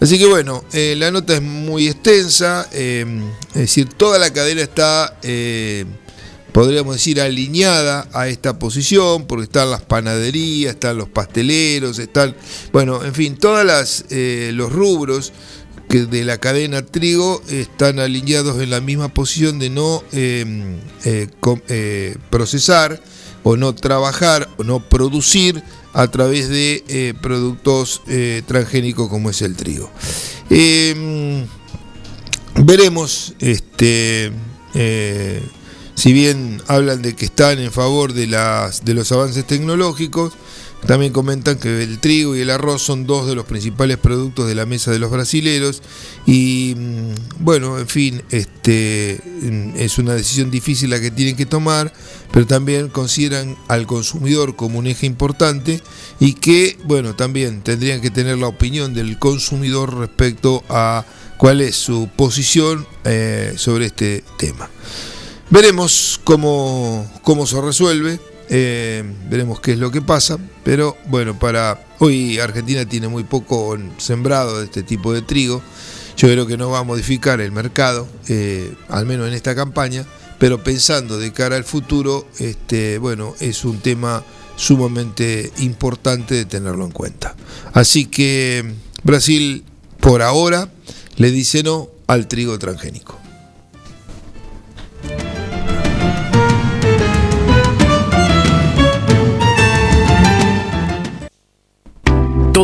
Así 0.00 0.18
que 0.18 0.26
bueno, 0.26 0.64
eh, 0.72 0.94
la 0.96 1.10
nota 1.10 1.34
es 1.34 1.42
muy 1.42 1.88
extensa, 1.88 2.68
eh, 2.72 3.04
es 3.50 3.60
decir, 3.60 3.88
toda 3.88 4.18
la 4.18 4.32
cadena 4.32 4.62
está, 4.62 5.18
eh, 5.22 5.84
podríamos 6.52 6.94
decir, 6.94 7.20
alineada 7.20 8.08
a 8.12 8.28
esta 8.28 8.58
posición, 8.60 9.26
porque 9.26 9.44
están 9.44 9.70
las 9.70 9.82
panaderías, 9.82 10.74
están 10.74 10.98
los 10.98 11.08
pasteleros, 11.08 11.98
están, 11.98 12.36
bueno, 12.72 13.04
en 13.04 13.12
fin, 13.12 13.36
eh, 14.10 14.50
los 14.54 14.72
rubros 14.72 15.32
que 15.88 16.06
de 16.06 16.24
la 16.24 16.38
cadena 16.38 16.82
trigo 16.82 17.42
están 17.48 17.98
alineados 17.98 18.60
en 18.62 18.70
la 18.70 18.80
misma 18.80 19.08
posición 19.08 19.58
de 19.58 19.70
no 19.70 20.02
eh, 20.12 20.78
eh, 21.04 21.28
eh, 21.68 22.16
procesar 22.30 23.02
o 23.42 23.56
no 23.56 23.74
trabajar 23.74 24.48
o 24.58 24.64
no 24.64 24.80
producir 24.80 25.62
a 25.94 26.06
través 26.08 26.48
de 26.48 27.16
productos 27.22 28.02
transgénicos 28.46 29.08
como 29.08 29.30
es 29.30 29.40
el 29.42 29.56
trigo. 29.56 29.90
Eh, 30.50 31.46
veremos, 32.56 33.34
este, 33.38 34.32
si 35.94 36.12
bien 36.12 36.62
hablan 36.66 37.02
de 37.02 37.14
que 37.16 37.24
están 37.24 37.58
en 37.58 37.72
favor 37.72 38.12
de, 38.12 38.26
las, 38.26 38.84
de 38.84 38.94
los 38.94 39.10
avances 39.12 39.46
tecnológicos, 39.46 40.34
también 40.86 41.12
comentan 41.12 41.58
que 41.58 41.82
el 41.82 41.98
trigo 41.98 42.36
y 42.36 42.40
el 42.40 42.50
arroz 42.50 42.82
son 42.82 43.06
dos 43.06 43.26
de 43.26 43.34
los 43.34 43.44
principales 43.44 43.98
productos 43.98 44.46
de 44.46 44.54
la 44.54 44.64
mesa 44.64 44.90
de 44.90 44.98
los 44.98 45.10
brasileros 45.10 45.82
y 46.24 46.74
mm, 46.76 47.44
bueno, 47.44 47.78
en 47.78 47.88
fin, 47.88 48.22
este 48.30 49.20
mm, 49.42 49.76
es 49.76 49.98
una 49.98 50.14
decisión 50.14 50.50
difícil 50.50 50.90
la 50.90 51.00
que 51.00 51.10
tienen 51.10 51.36
que 51.36 51.46
tomar, 51.46 51.92
pero 52.32 52.46
también 52.46 52.88
consideran 52.88 53.56
al 53.66 53.86
consumidor 53.86 54.56
como 54.56 54.78
un 54.78 54.86
eje 54.86 55.06
importante 55.06 55.82
y 56.20 56.34
que 56.34 56.78
bueno, 56.84 57.14
también 57.16 57.62
tendrían 57.62 58.00
que 58.00 58.10
tener 58.10 58.38
la 58.38 58.46
opinión 58.48 58.94
del 58.94 59.18
consumidor 59.18 59.96
respecto 59.98 60.62
a 60.68 61.04
cuál 61.38 61.60
es 61.60 61.76
su 61.76 62.08
posición 62.14 62.86
eh, 63.04 63.54
sobre 63.56 63.86
este 63.86 64.22
tema. 64.38 64.70
Veremos 65.50 66.20
cómo, 66.24 67.10
cómo 67.22 67.46
se 67.46 67.60
resuelve, 67.60 68.20
eh, 68.50 69.04
veremos 69.28 69.60
qué 69.60 69.72
es 69.72 69.78
lo 69.78 69.90
que 69.90 70.02
pasa, 70.02 70.38
pero 70.64 70.96
bueno, 71.06 71.38
para 71.38 71.86
hoy 71.98 72.38
Argentina 72.38 72.84
tiene 72.86 73.08
muy 73.08 73.24
poco 73.24 73.76
sembrado 73.98 74.58
de 74.58 74.64
este 74.64 74.82
tipo 74.82 75.12
de 75.12 75.22
trigo, 75.22 75.62
yo 76.16 76.28
creo 76.28 76.46
que 76.46 76.56
no 76.56 76.70
va 76.70 76.80
a 76.80 76.84
modificar 76.84 77.40
el 77.40 77.52
mercado, 77.52 78.08
eh, 78.28 78.74
al 78.88 79.06
menos 79.06 79.28
en 79.28 79.34
esta 79.34 79.54
campaña, 79.54 80.04
pero 80.38 80.62
pensando 80.62 81.18
de 81.18 81.32
cara 81.32 81.56
al 81.56 81.64
futuro, 81.64 82.26
este, 82.38 82.98
bueno, 82.98 83.34
es 83.40 83.64
un 83.64 83.78
tema 83.78 84.24
sumamente 84.56 85.52
importante 85.58 86.34
de 86.34 86.44
tenerlo 86.44 86.84
en 86.84 86.90
cuenta. 86.90 87.36
Así 87.72 88.06
que 88.06 88.74
Brasil, 89.04 89.64
por 90.00 90.22
ahora, 90.22 90.70
le 91.16 91.30
dice 91.30 91.62
no 91.62 91.88
al 92.06 92.26
trigo 92.26 92.58
transgénico. 92.58 93.18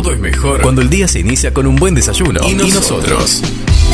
Todo 0.05 0.13
es 0.13 0.21
mejor 0.21 0.61
cuando 0.61 0.83
el 0.83 0.89
día 0.91 1.07
se 1.07 1.19
inicia 1.19 1.51
con 1.51 1.65
un 1.65 1.77
buen 1.77 1.95
desayuno. 1.95 2.39
Y 2.47 2.53
nosotros. 2.53 3.41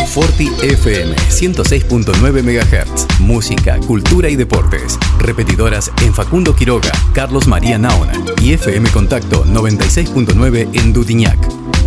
Forti 0.10 0.52
FM 0.62 1.15
106.9 1.15 2.43
MHz. 2.43 3.21
Música, 3.21 3.80
cultura 3.80 4.28
y 4.28 4.36
deportes. 4.36 5.00
Repetidoras 5.19 5.89
en 6.04 6.13
Facundo 6.13 6.54
Quiroga, 6.54 6.91
Carlos 7.13 7.47
María 7.47 7.78
Naona 7.78 8.12
y 8.41 8.52
FM 8.52 8.89
Contacto 8.89 9.45
96.9 9.45 10.67
en 10.74 10.91
Dutiñac. 10.91 11.39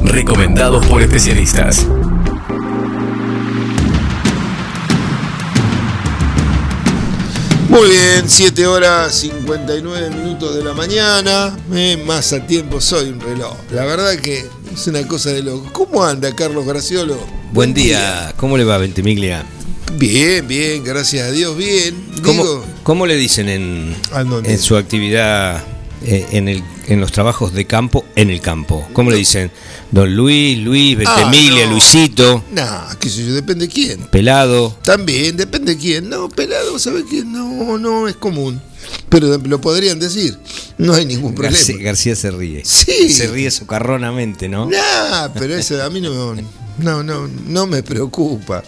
Recomendados 0.04 0.86
por 0.86 1.02
especialistas. 1.02 1.86
Muy 7.74 7.88
bien, 7.88 8.30
7 8.30 8.68
horas 8.68 9.12
59 9.16 10.10
minutos 10.10 10.54
de 10.54 10.62
la 10.62 10.74
mañana. 10.74 11.58
eh, 11.74 12.00
más 12.06 12.32
a 12.32 12.46
tiempo 12.46 12.80
soy 12.80 13.08
un 13.08 13.18
reloj. 13.20 13.56
La 13.72 13.84
verdad 13.84 14.14
que 14.14 14.46
es 14.72 14.86
una 14.86 15.04
cosa 15.08 15.30
de 15.30 15.42
loco. 15.42 15.70
¿Cómo 15.72 16.04
anda 16.04 16.32
Carlos 16.36 16.64
Graciolo? 16.64 17.18
Buen 17.52 17.74
día, 17.74 18.32
¿cómo 18.36 18.56
le 18.56 18.62
va 18.62 18.78
Ventimiglia? 18.78 19.44
Bien, 19.94 20.46
bien, 20.46 20.84
gracias 20.84 21.26
a 21.26 21.32
Dios, 21.32 21.56
bien. 21.56 21.96
¿Cómo, 22.22 22.44
Digo, 22.44 22.64
cómo 22.84 23.06
le 23.06 23.16
dicen 23.16 23.48
en, 23.48 23.96
en 24.44 24.58
su 24.60 24.76
actividad, 24.76 25.60
eh, 26.04 26.26
en, 26.32 26.48
el, 26.48 26.62
en 26.86 27.00
los 27.00 27.12
trabajos 27.12 27.52
de 27.52 27.66
campo, 27.66 28.04
en 28.16 28.30
el 28.30 28.40
campo? 28.40 28.86
¿Cómo 28.92 29.10
le 29.10 29.16
dicen? 29.16 29.50
Don 29.90 30.14
Luis, 30.14 30.58
Luis, 30.58 30.98
Ah, 31.06 31.30
no. 31.30 31.70
Luisito, 31.70 32.44
nah, 32.52 32.94
qué 33.00 33.08
sé 33.08 33.26
yo, 33.26 33.32
depende 33.32 33.66
de 33.66 33.72
quién. 33.72 34.00
Pelado. 34.08 34.76
También, 34.82 35.36
depende 35.36 35.74
de 35.74 35.80
quién. 35.80 36.08
No, 36.08 36.28
pelado, 36.28 36.78
¿sabe 36.78 37.04
quién? 37.08 37.32
No, 37.32 37.78
no 37.78 38.08
es 38.08 38.16
común. 38.16 38.60
Pero 39.08 39.38
lo 39.38 39.60
podrían 39.60 39.98
decir. 39.98 40.36
No 40.78 40.94
hay 40.94 41.06
ningún 41.06 41.34
problema. 41.34 41.56
García, 41.56 41.76
García 41.78 42.16
se 42.16 42.30
ríe. 42.30 42.62
Sí. 42.64 43.12
Se 43.12 43.28
ríe 43.28 43.50
socarronamente, 43.50 44.48
¿no? 44.48 44.68
Nah, 44.68 45.28
pero 45.38 45.54
eso 45.54 45.82
a 45.82 45.88
mí 45.90 46.00
no, 46.00 46.34
no, 46.78 47.02
no, 47.02 47.28
no 47.46 47.66
me 47.66 47.82
preocupa. 47.82 48.62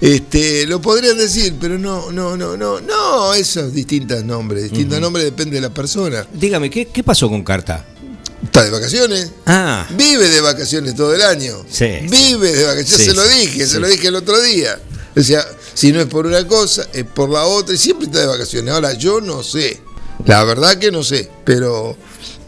Este, 0.00 0.66
lo 0.66 0.80
podrían 0.80 1.18
decir, 1.18 1.54
pero 1.60 1.78
no, 1.78 2.10
no, 2.10 2.36
no, 2.36 2.56
no, 2.56 2.80
no, 2.80 3.34
esos 3.34 3.72
distintos 3.72 4.24
nombres, 4.24 4.64
distintos 4.64 5.00
nombres 5.00 5.24
depende 5.26 5.56
de 5.56 5.60
la 5.62 5.74
persona. 5.74 6.26
Dígame, 6.32 6.70
¿qué, 6.70 6.86
qué 6.86 7.02
pasó 7.02 7.28
con 7.28 7.42
Carta? 7.44 7.84
¿Está 8.42 8.64
de 8.64 8.70
vacaciones? 8.70 9.30
Ah, 9.46 9.86
Vive 9.90 10.28
de 10.28 10.40
vacaciones 10.40 10.94
todo 10.94 11.14
el 11.14 11.22
año. 11.22 11.64
Sí, 11.70 11.86
Vive 12.08 12.52
de 12.52 12.64
vacaciones. 12.64 13.04
Sí, 13.06 13.10
se 13.10 13.14
lo 13.14 13.28
dije, 13.28 13.66
sí. 13.66 13.72
se 13.72 13.80
lo 13.80 13.86
dije 13.86 14.08
el 14.08 14.16
otro 14.16 14.40
día. 14.40 14.80
O 15.14 15.22
sea, 15.22 15.44
si 15.74 15.92
no 15.92 16.00
es 16.00 16.06
por 16.06 16.26
una 16.26 16.46
cosa, 16.46 16.86
es 16.92 17.04
por 17.04 17.28
la 17.30 17.44
otra, 17.44 17.74
y 17.74 17.78
siempre 17.78 18.06
está 18.06 18.20
de 18.20 18.26
vacaciones. 18.26 18.72
Ahora, 18.72 18.94
yo 18.94 19.20
no 19.20 19.42
sé. 19.42 19.82
La 20.24 20.44
verdad 20.44 20.78
que 20.78 20.90
no 20.90 21.02
sé, 21.02 21.30
pero 21.44 21.96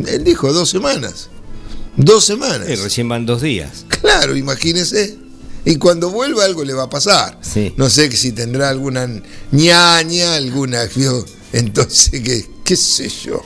él 0.07 0.25
dijo 0.25 0.53
dos 0.53 0.71
semanas. 0.71 1.29
Dos 1.97 2.25
semanas. 2.25 2.69
eh, 2.69 2.77
recién 2.77 3.09
van 3.09 3.27
dos 3.27 3.43
días. 3.43 3.85
Claro, 4.01 4.37
imagínese. 4.37 5.19
Y 5.65 5.77
cuando 5.77 6.11
vuelva 6.11 6.45
algo 6.45 6.65
le 6.65 6.73
va 6.75 6.85
a 6.85 6.91
pasar. 6.91 7.39
Sí. 7.41 7.73
No 7.77 7.89
sé 7.89 8.11
si 8.13 8.33
tendrá 8.33 8.69
alguna 8.69 9.09
ñaña, 9.53 10.35
alguna. 10.35 10.83
Entonces, 11.53 12.21
¿qué, 12.23 12.47
qué 12.65 12.77
sé 12.77 13.09
yo. 13.09 13.43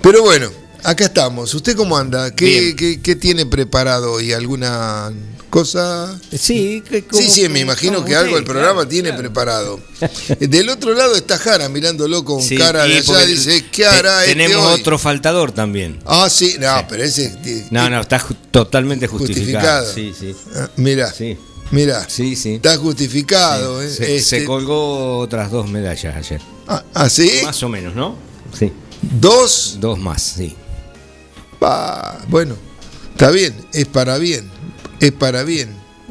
Pero 0.00 0.22
bueno, 0.22 0.50
acá 0.84 1.04
estamos. 1.06 1.52
¿Usted 1.54 1.76
cómo 1.76 1.96
anda? 1.96 2.30
¿Qué, 2.34 2.74
qué- 2.76 3.00
qué 3.00 3.16
tiene 3.16 3.46
preparado 3.46 4.12
hoy? 4.12 4.32
¿Alguna 4.32 5.12
cosa? 5.50 6.18
Sí, 6.32 6.82
que- 6.88 6.98
Sí, 6.98 7.02
como- 7.02 7.22
sí, 7.22 7.48
me 7.48 7.60
imagino 7.60 7.94
como 7.96 8.06
que 8.06 8.14
algo 8.16 8.30
usted, 8.30 8.38
el 8.38 8.44
programa 8.44 8.72
claro, 8.74 8.88
tiene 8.88 9.08
claro. 9.10 9.22
preparado. 9.22 9.80
Del 10.40 10.68
otro 10.68 10.94
lado 10.94 11.14
está 11.14 11.38
Jara 11.38 11.68
mirándolo 11.68 12.24
con 12.24 12.42
Sí, 12.42 12.56
cara 12.56 12.84
de 12.84 12.96
allá. 12.98 13.26
Dice, 13.26 13.64
¿qué 13.70 13.86
hará 13.86 14.24
este 14.24 14.32
Tenemos 14.34 14.64
hoy? 14.66 14.80
otro 14.80 14.98
faltador 14.98 15.52
también. 15.52 16.00
Ah, 16.06 16.28
sí, 16.30 16.56
no, 16.60 16.86
pero 16.88 17.04
ese. 17.04 17.66
No, 17.70 17.88
no, 17.88 18.00
está 18.00 18.18
ju- 18.20 18.36
totalmente 18.50 19.06
justificado. 19.06 19.84
Justificado. 19.86 19.94
Sí, 19.94 20.34
sí. 20.34 20.36
Ah, 20.56 20.70
Mira, 20.76 21.12
Sí. 21.12 21.38
mira. 21.70 22.04
Sí, 22.08 22.34
sí. 22.34 22.54
Está 22.54 22.76
justificado. 22.76 23.80
eh, 23.82 23.88
Se, 23.90 24.04
se 24.06 24.16
este- 24.16 24.44
colgó 24.44 25.18
otras 25.18 25.50
dos 25.52 25.68
medallas 25.70 26.16
ayer. 26.16 26.40
Ah, 26.66 26.82
¿ah, 26.94 27.08
sí? 27.08 27.30
Más 27.44 27.62
o 27.62 27.68
menos, 27.68 27.94
¿no? 27.94 28.16
Sí. 28.58 28.72
Dos. 29.20 29.76
Dos 29.80 29.98
más, 30.00 30.20
sí. 30.22 30.56
Pa, 31.58 32.18
bueno, 32.28 32.56
Está 33.14 33.30
bien, 33.30 33.54
es 33.72 33.86
para 33.86 34.18
bien, 34.18 34.50
es 34.98 35.12
para 35.12 35.44
bien. 35.44 35.68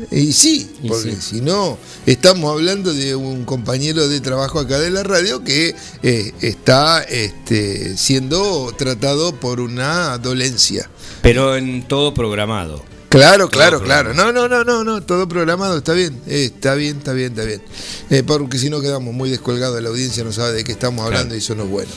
Y 0.09 0.31
sí, 0.31 0.71
Y 0.81 0.87
porque 0.87 1.11
sí. 1.11 1.17
si 1.21 1.41
no, 1.41 1.77
estamos 2.05 2.49
hablando 2.49 2.93
de 2.93 3.13
un 3.13 3.43
compañero 3.43 4.07
de 4.07 4.21
trabajo 4.21 4.59
acá 4.59 4.79
de 4.79 4.89
la 4.89 5.03
radio 5.03 5.43
que 5.43 5.75
eh, 6.01 6.31
está 6.39 7.03
este, 7.03 7.97
siendo 7.97 8.73
tratado 8.77 9.35
por 9.35 9.59
una 9.59 10.17
dolencia. 10.17 10.89
Pero 11.21 11.57
en 11.57 11.85
todo 11.85 12.13
programado. 12.13 12.81
Claro, 13.13 13.47
claro, 13.47 13.79
claro. 13.79 14.11
No, 14.15 14.33
no, 14.33 14.49
no, 14.49 14.63
no, 14.63 14.83
no, 14.83 15.03
todo 15.03 15.27
programado, 15.27 15.77
está 15.77 15.93
bien, 15.93 16.19
eh, 16.25 16.45
está 16.45 16.73
bien, 16.73 16.97
está 16.97 17.13
bien, 17.13 17.33
está 17.33 17.43
bien. 17.43 17.61
Eh, 18.09 18.23
porque 18.25 18.57
si 18.57 18.71
no 18.71 18.81
quedamos 18.81 19.13
muy 19.13 19.29
descolgados, 19.29 19.79
la 19.83 19.89
audiencia 19.89 20.23
no 20.23 20.31
sabe 20.31 20.53
de 20.53 20.63
qué 20.63 20.71
estamos 20.71 21.05
hablando 21.05 21.35
y 21.35 21.37
eso 21.37 21.53
no 21.53 21.65
es 21.65 21.69
bueno. 21.69 21.91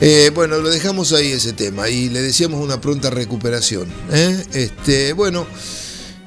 Eh, 0.00 0.30
bueno, 0.34 0.56
lo 0.60 0.70
dejamos 0.70 1.12
ahí 1.12 1.32
ese 1.32 1.52
tema 1.52 1.90
y 1.90 2.08
le 2.08 2.22
deseamos 2.22 2.64
una 2.64 2.80
pronta 2.80 3.10
recuperación. 3.10 3.88
¿eh? 4.10 4.42
Este, 4.54 5.12
bueno, 5.12 5.46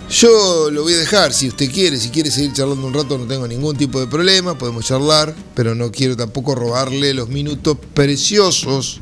yo 0.08 0.70
lo 0.70 0.84
voy 0.84 0.94
a 0.94 0.98
dejar, 0.98 1.34
si 1.34 1.48
usted 1.48 1.72
quiere, 1.72 2.00
si 2.00 2.10
quiere 2.10 2.30
seguir 2.30 2.54
charlando 2.54 2.86
un 2.86 2.94
rato, 2.94 3.18
no 3.18 3.26
tengo 3.26 3.48
ningún 3.48 3.76
tipo 3.76 4.00
de 4.00 4.06
problema, 4.06 4.56
podemos 4.56 4.86
charlar, 4.86 5.34
pero 5.56 5.74
no 5.74 5.92
quiero 5.92 6.16
tampoco 6.16 6.54
robarle 6.54 7.16
los 7.16 7.28
minutos 7.30 7.80
preciosos 7.96 9.02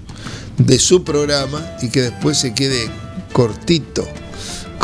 de 0.58 0.80
su 0.80 1.04
programa 1.04 1.76
y 1.82 1.90
que 1.90 2.04
después 2.04 2.38
se 2.38 2.54
quede 2.54 2.90
cortito, 3.34 4.08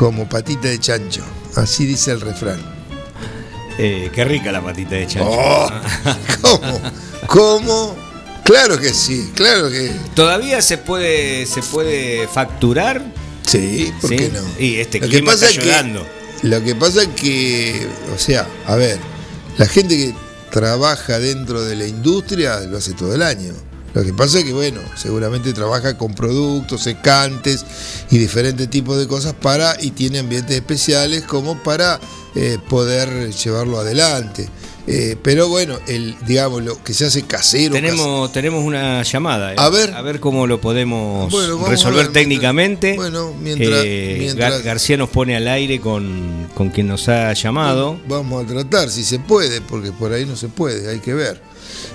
como 0.01 0.27
patita 0.27 0.67
de 0.67 0.79
chancho. 0.79 1.21
Así 1.55 1.85
dice 1.85 2.09
el 2.11 2.21
refrán. 2.21 2.59
Eh, 3.77 4.09
qué 4.11 4.25
rica 4.25 4.51
la 4.51 4.59
patita 4.59 4.95
de 4.95 5.05
chancho. 5.05 5.29
Oh, 5.29 5.69
¿Cómo? 6.41 6.81
¿Cómo? 7.27 7.95
Claro 8.43 8.79
que 8.79 8.95
sí, 8.95 9.31
claro 9.35 9.69
que 9.69 9.91
¿Todavía 10.15 10.59
se 10.63 10.79
puede, 10.79 11.45
se 11.45 11.61
puede 11.61 12.27
facturar? 12.27 13.03
sí, 13.45 13.93
¿por 14.01 14.09
¿Sí? 14.09 14.15
qué 14.15 14.29
no? 14.29 14.41
Y 14.57 14.77
este 14.77 14.99
Lo 14.99 15.05
que 15.05 15.11
clima 15.17 15.33
pasa 15.33 15.49
está 15.51 15.61
es 15.61 15.83
que-. 15.83 16.47
Lo 16.47 16.63
que 16.63 16.73
pasa 16.73 17.03
es 17.03 17.07
que, 17.09 17.87
o 18.15 18.17
sea, 18.17 18.47
a 18.65 18.75
ver, 18.77 18.97
la 19.59 19.67
gente 19.67 19.95
que 19.95 20.15
trabaja 20.49 21.19
dentro 21.19 21.61
de 21.63 21.75
la 21.75 21.85
industria 21.85 22.59
lo 22.61 22.77
hace 22.79 22.93
todo 22.93 23.13
el 23.13 23.21
año. 23.21 23.53
Lo 23.93 24.03
que 24.03 24.13
pasa 24.13 24.39
es 24.39 24.45
que, 24.45 24.53
bueno, 24.53 24.79
seguramente 24.95 25.53
trabaja 25.53 25.97
con 25.97 26.13
productos, 26.13 26.83
secantes 26.83 27.65
y 28.09 28.17
diferentes 28.17 28.69
tipos 28.69 28.97
de 28.97 29.07
cosas 29.07 29.33
para, 29.33 29.75
y 29.81 29.91
tiene 29.91 30.19
ambientes 30.19 30.55
especiales 30.55 31.23
como 31.23 31.61
para 31.61 31.99
eh, 32.35 32.57
poder 32.69 33.31
llevarlo 33.31 33.79
adelante. 33.79 34.47
Eh, 34.87 35.15
pero 35.21 35.47
bueno, 35.47 35.77
el, 35.87 36.15
digamos, 36.25 36.63
lo 36.63 36.83
que 36.83 36.93
se 36.93 37.05
hace 37.05 37.21
casero. 37.23 37.73
Tenemos, 37.73 38.31
tenemos 38.33 38.63
una 38.65 39.03
llamada. 39.03 39.53
¿eh? 39.53 39.55
A 39.59 39.69
ver. 39.69 39.93
A 39.93 40.01
ver 40.01 40.19
cómo 40.19 40.47
lo 40.47 40.59
podemos 40.59 41.31
Bueno, 41.31 41.63
resolver 41.67 42.05
ver, 42.05 42.13
técnicamente. 42.13 42.95
bueno, 42.95 43.33
mientras- 43.39 43.83
Eh, 43.85 44.15
mientras- 44.19 44.53
Gar- 44.55 44.63
García 44.63 44.97
nos 44.97 45.09
pone 45.09 45.35
al 45.35 45.47
aire 45.47 45.79
con, 45.79 46.47
con 46.55 46.69
quien 46.69 46.87
nos 46.87 47.07
ha 47.09 47.31
llamado. 47.33 47.99
Vamos 48.07 48.43
a 48.43 48.47
tratar, 48.47 48.89
si 48.89 49.03
se 49.03 49.19
puede, 49.19 49.61
porque 49.61 49.91
por 49.91 50.13
ahí 50.13 50.25
no 50.25 50.35
se 50.35 50.47
puede, 50.47 50.89
hay 50.89 50.99
que 50.99 51.13
ver. 51.13 51.39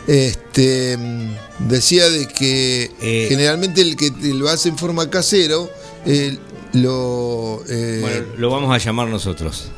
Este 0.07 0.97
mm, 0.97 1.69
decía 1.69 2.09
de 2.09 2.29
que 2.29 2.91
generalmente 3.29 3.81
el 3.81 3.97
que 3.97 4.13
lo 4.33 4.49
hace 4.49 4.69
en 4.69 4.79
forma 4.79 5.11
casero, 5.11 5.71
lo 6.73 7.63
Bueno, 7.67 8.27
lo 8.39 8.51
vamos 8.51 8.75
a 8.75 8.79
llamar 8.79 9.09
nosotros. 9.09 9.71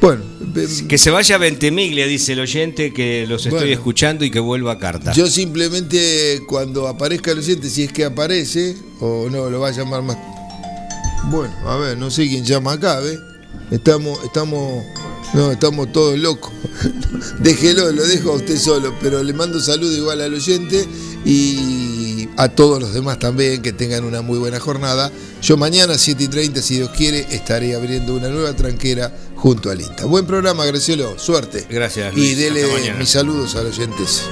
Bueno, 0.00 0.22
eh, 0.56 0.66
que 0.88 0.96
se 0.98 1.10
vaya 1.10 1.34
a 1.34 1.38
Ventimiglia, 1.38 2.06
dice 2.06 2.32
el 2.32 2.40
oyente, 2.40 2.92
que 2.92 3.26
los 3.28 3.44
estoy 3.44 3.60
Bueno. 3.60 3.74
escuchando 3.74 4.24
y 4.24 4.30
que 4.30 4.40
vuelva 4.40 4.72
a 4.72 4.78
carta. 4.78 5.12
yo 5.12 5.26
simplemente 5.28 6.40
cuando 6.48 6.88
aparezca 6.88 7.32
el 7.32 7.38
oyente, 7.38 7.68
si 7.68 7.84
es 7.84 7.92
que 7.92 8.04
aparece, 8.04 8.76
o 9.00 9.28
no, 9.30 9.50
lo 9.50 9.60
va 9.60 9.68
a 9.68 9.72
llamar 9.72 10.02
más. 10.02 10.16
Bueno, 11.30 11.54
a 11.66 11.76
ver, 11.76 11.98
no 11.98 12.10
sé 12.10 12.26
quién 12.28 12.44
llama 12.44 12.72
acá, 12.72 12.98
¿ve? 13.00 13.18
Estamos, 13.70 14.18
estamos, 14.24 14.82
no, 15.34 15.52
estamos 15.52 15.92
todos 15.92 16.18
locos. 16.18 16.50
Déjelo, 17.40 17.92
lo 17.92 18.04
dejo 18.06 18.30
a 18.32 18.36
usted 18.36 18.56
solo, 18.58 18.94
pero 19.02 19.22
le 19.22 19.32
mando 19.34 19.60
saludo 19.60 19.94
igual 19.96 20.22
al 20.22 20.32
oyente 20.32 20.86
y 21.26 21.99
a 22.36 22.48
todos 22.48 22.80
los 22.80 22.94
demás 22.94 23.18
también, 23.18 23.62
que 23.62 23.72
tengan 23.72 24.04
una 24.04 24.22
muy 24.22 24.38
buena 24.38 24.60
jornada. 24.60 25.10
Yo 25.42 25.56
mañana, 25.56 25.96
7 25.98 26.24
y 26.24 26.28
30, 26.28 26.62
si 26.62 26.76
Dios 26.76 26.90
quiere, 26.90 27.26
estaré 27.30 27.74
abriendo 27.74 28.14
una 28.14 28.28
nueva 28.28 28.54
tranquera 28.54 29.12
junto 29.36 29.70
al 29.70 29.80
INTA. 29.80 30.04
Buen 30.06 30.26
programa, 30.26 30.64
Gracielo, 30.64 31.18
suerte. 31.18 31.66
Gracias, 31.68 32.16
Y 32.16 32.34
dele 32.34 32.66
mis 32.98 33.10
saludos 33.10 33.56
a 33.56 33.62
los 33.62 33.78
oyentes. 33.78 34.22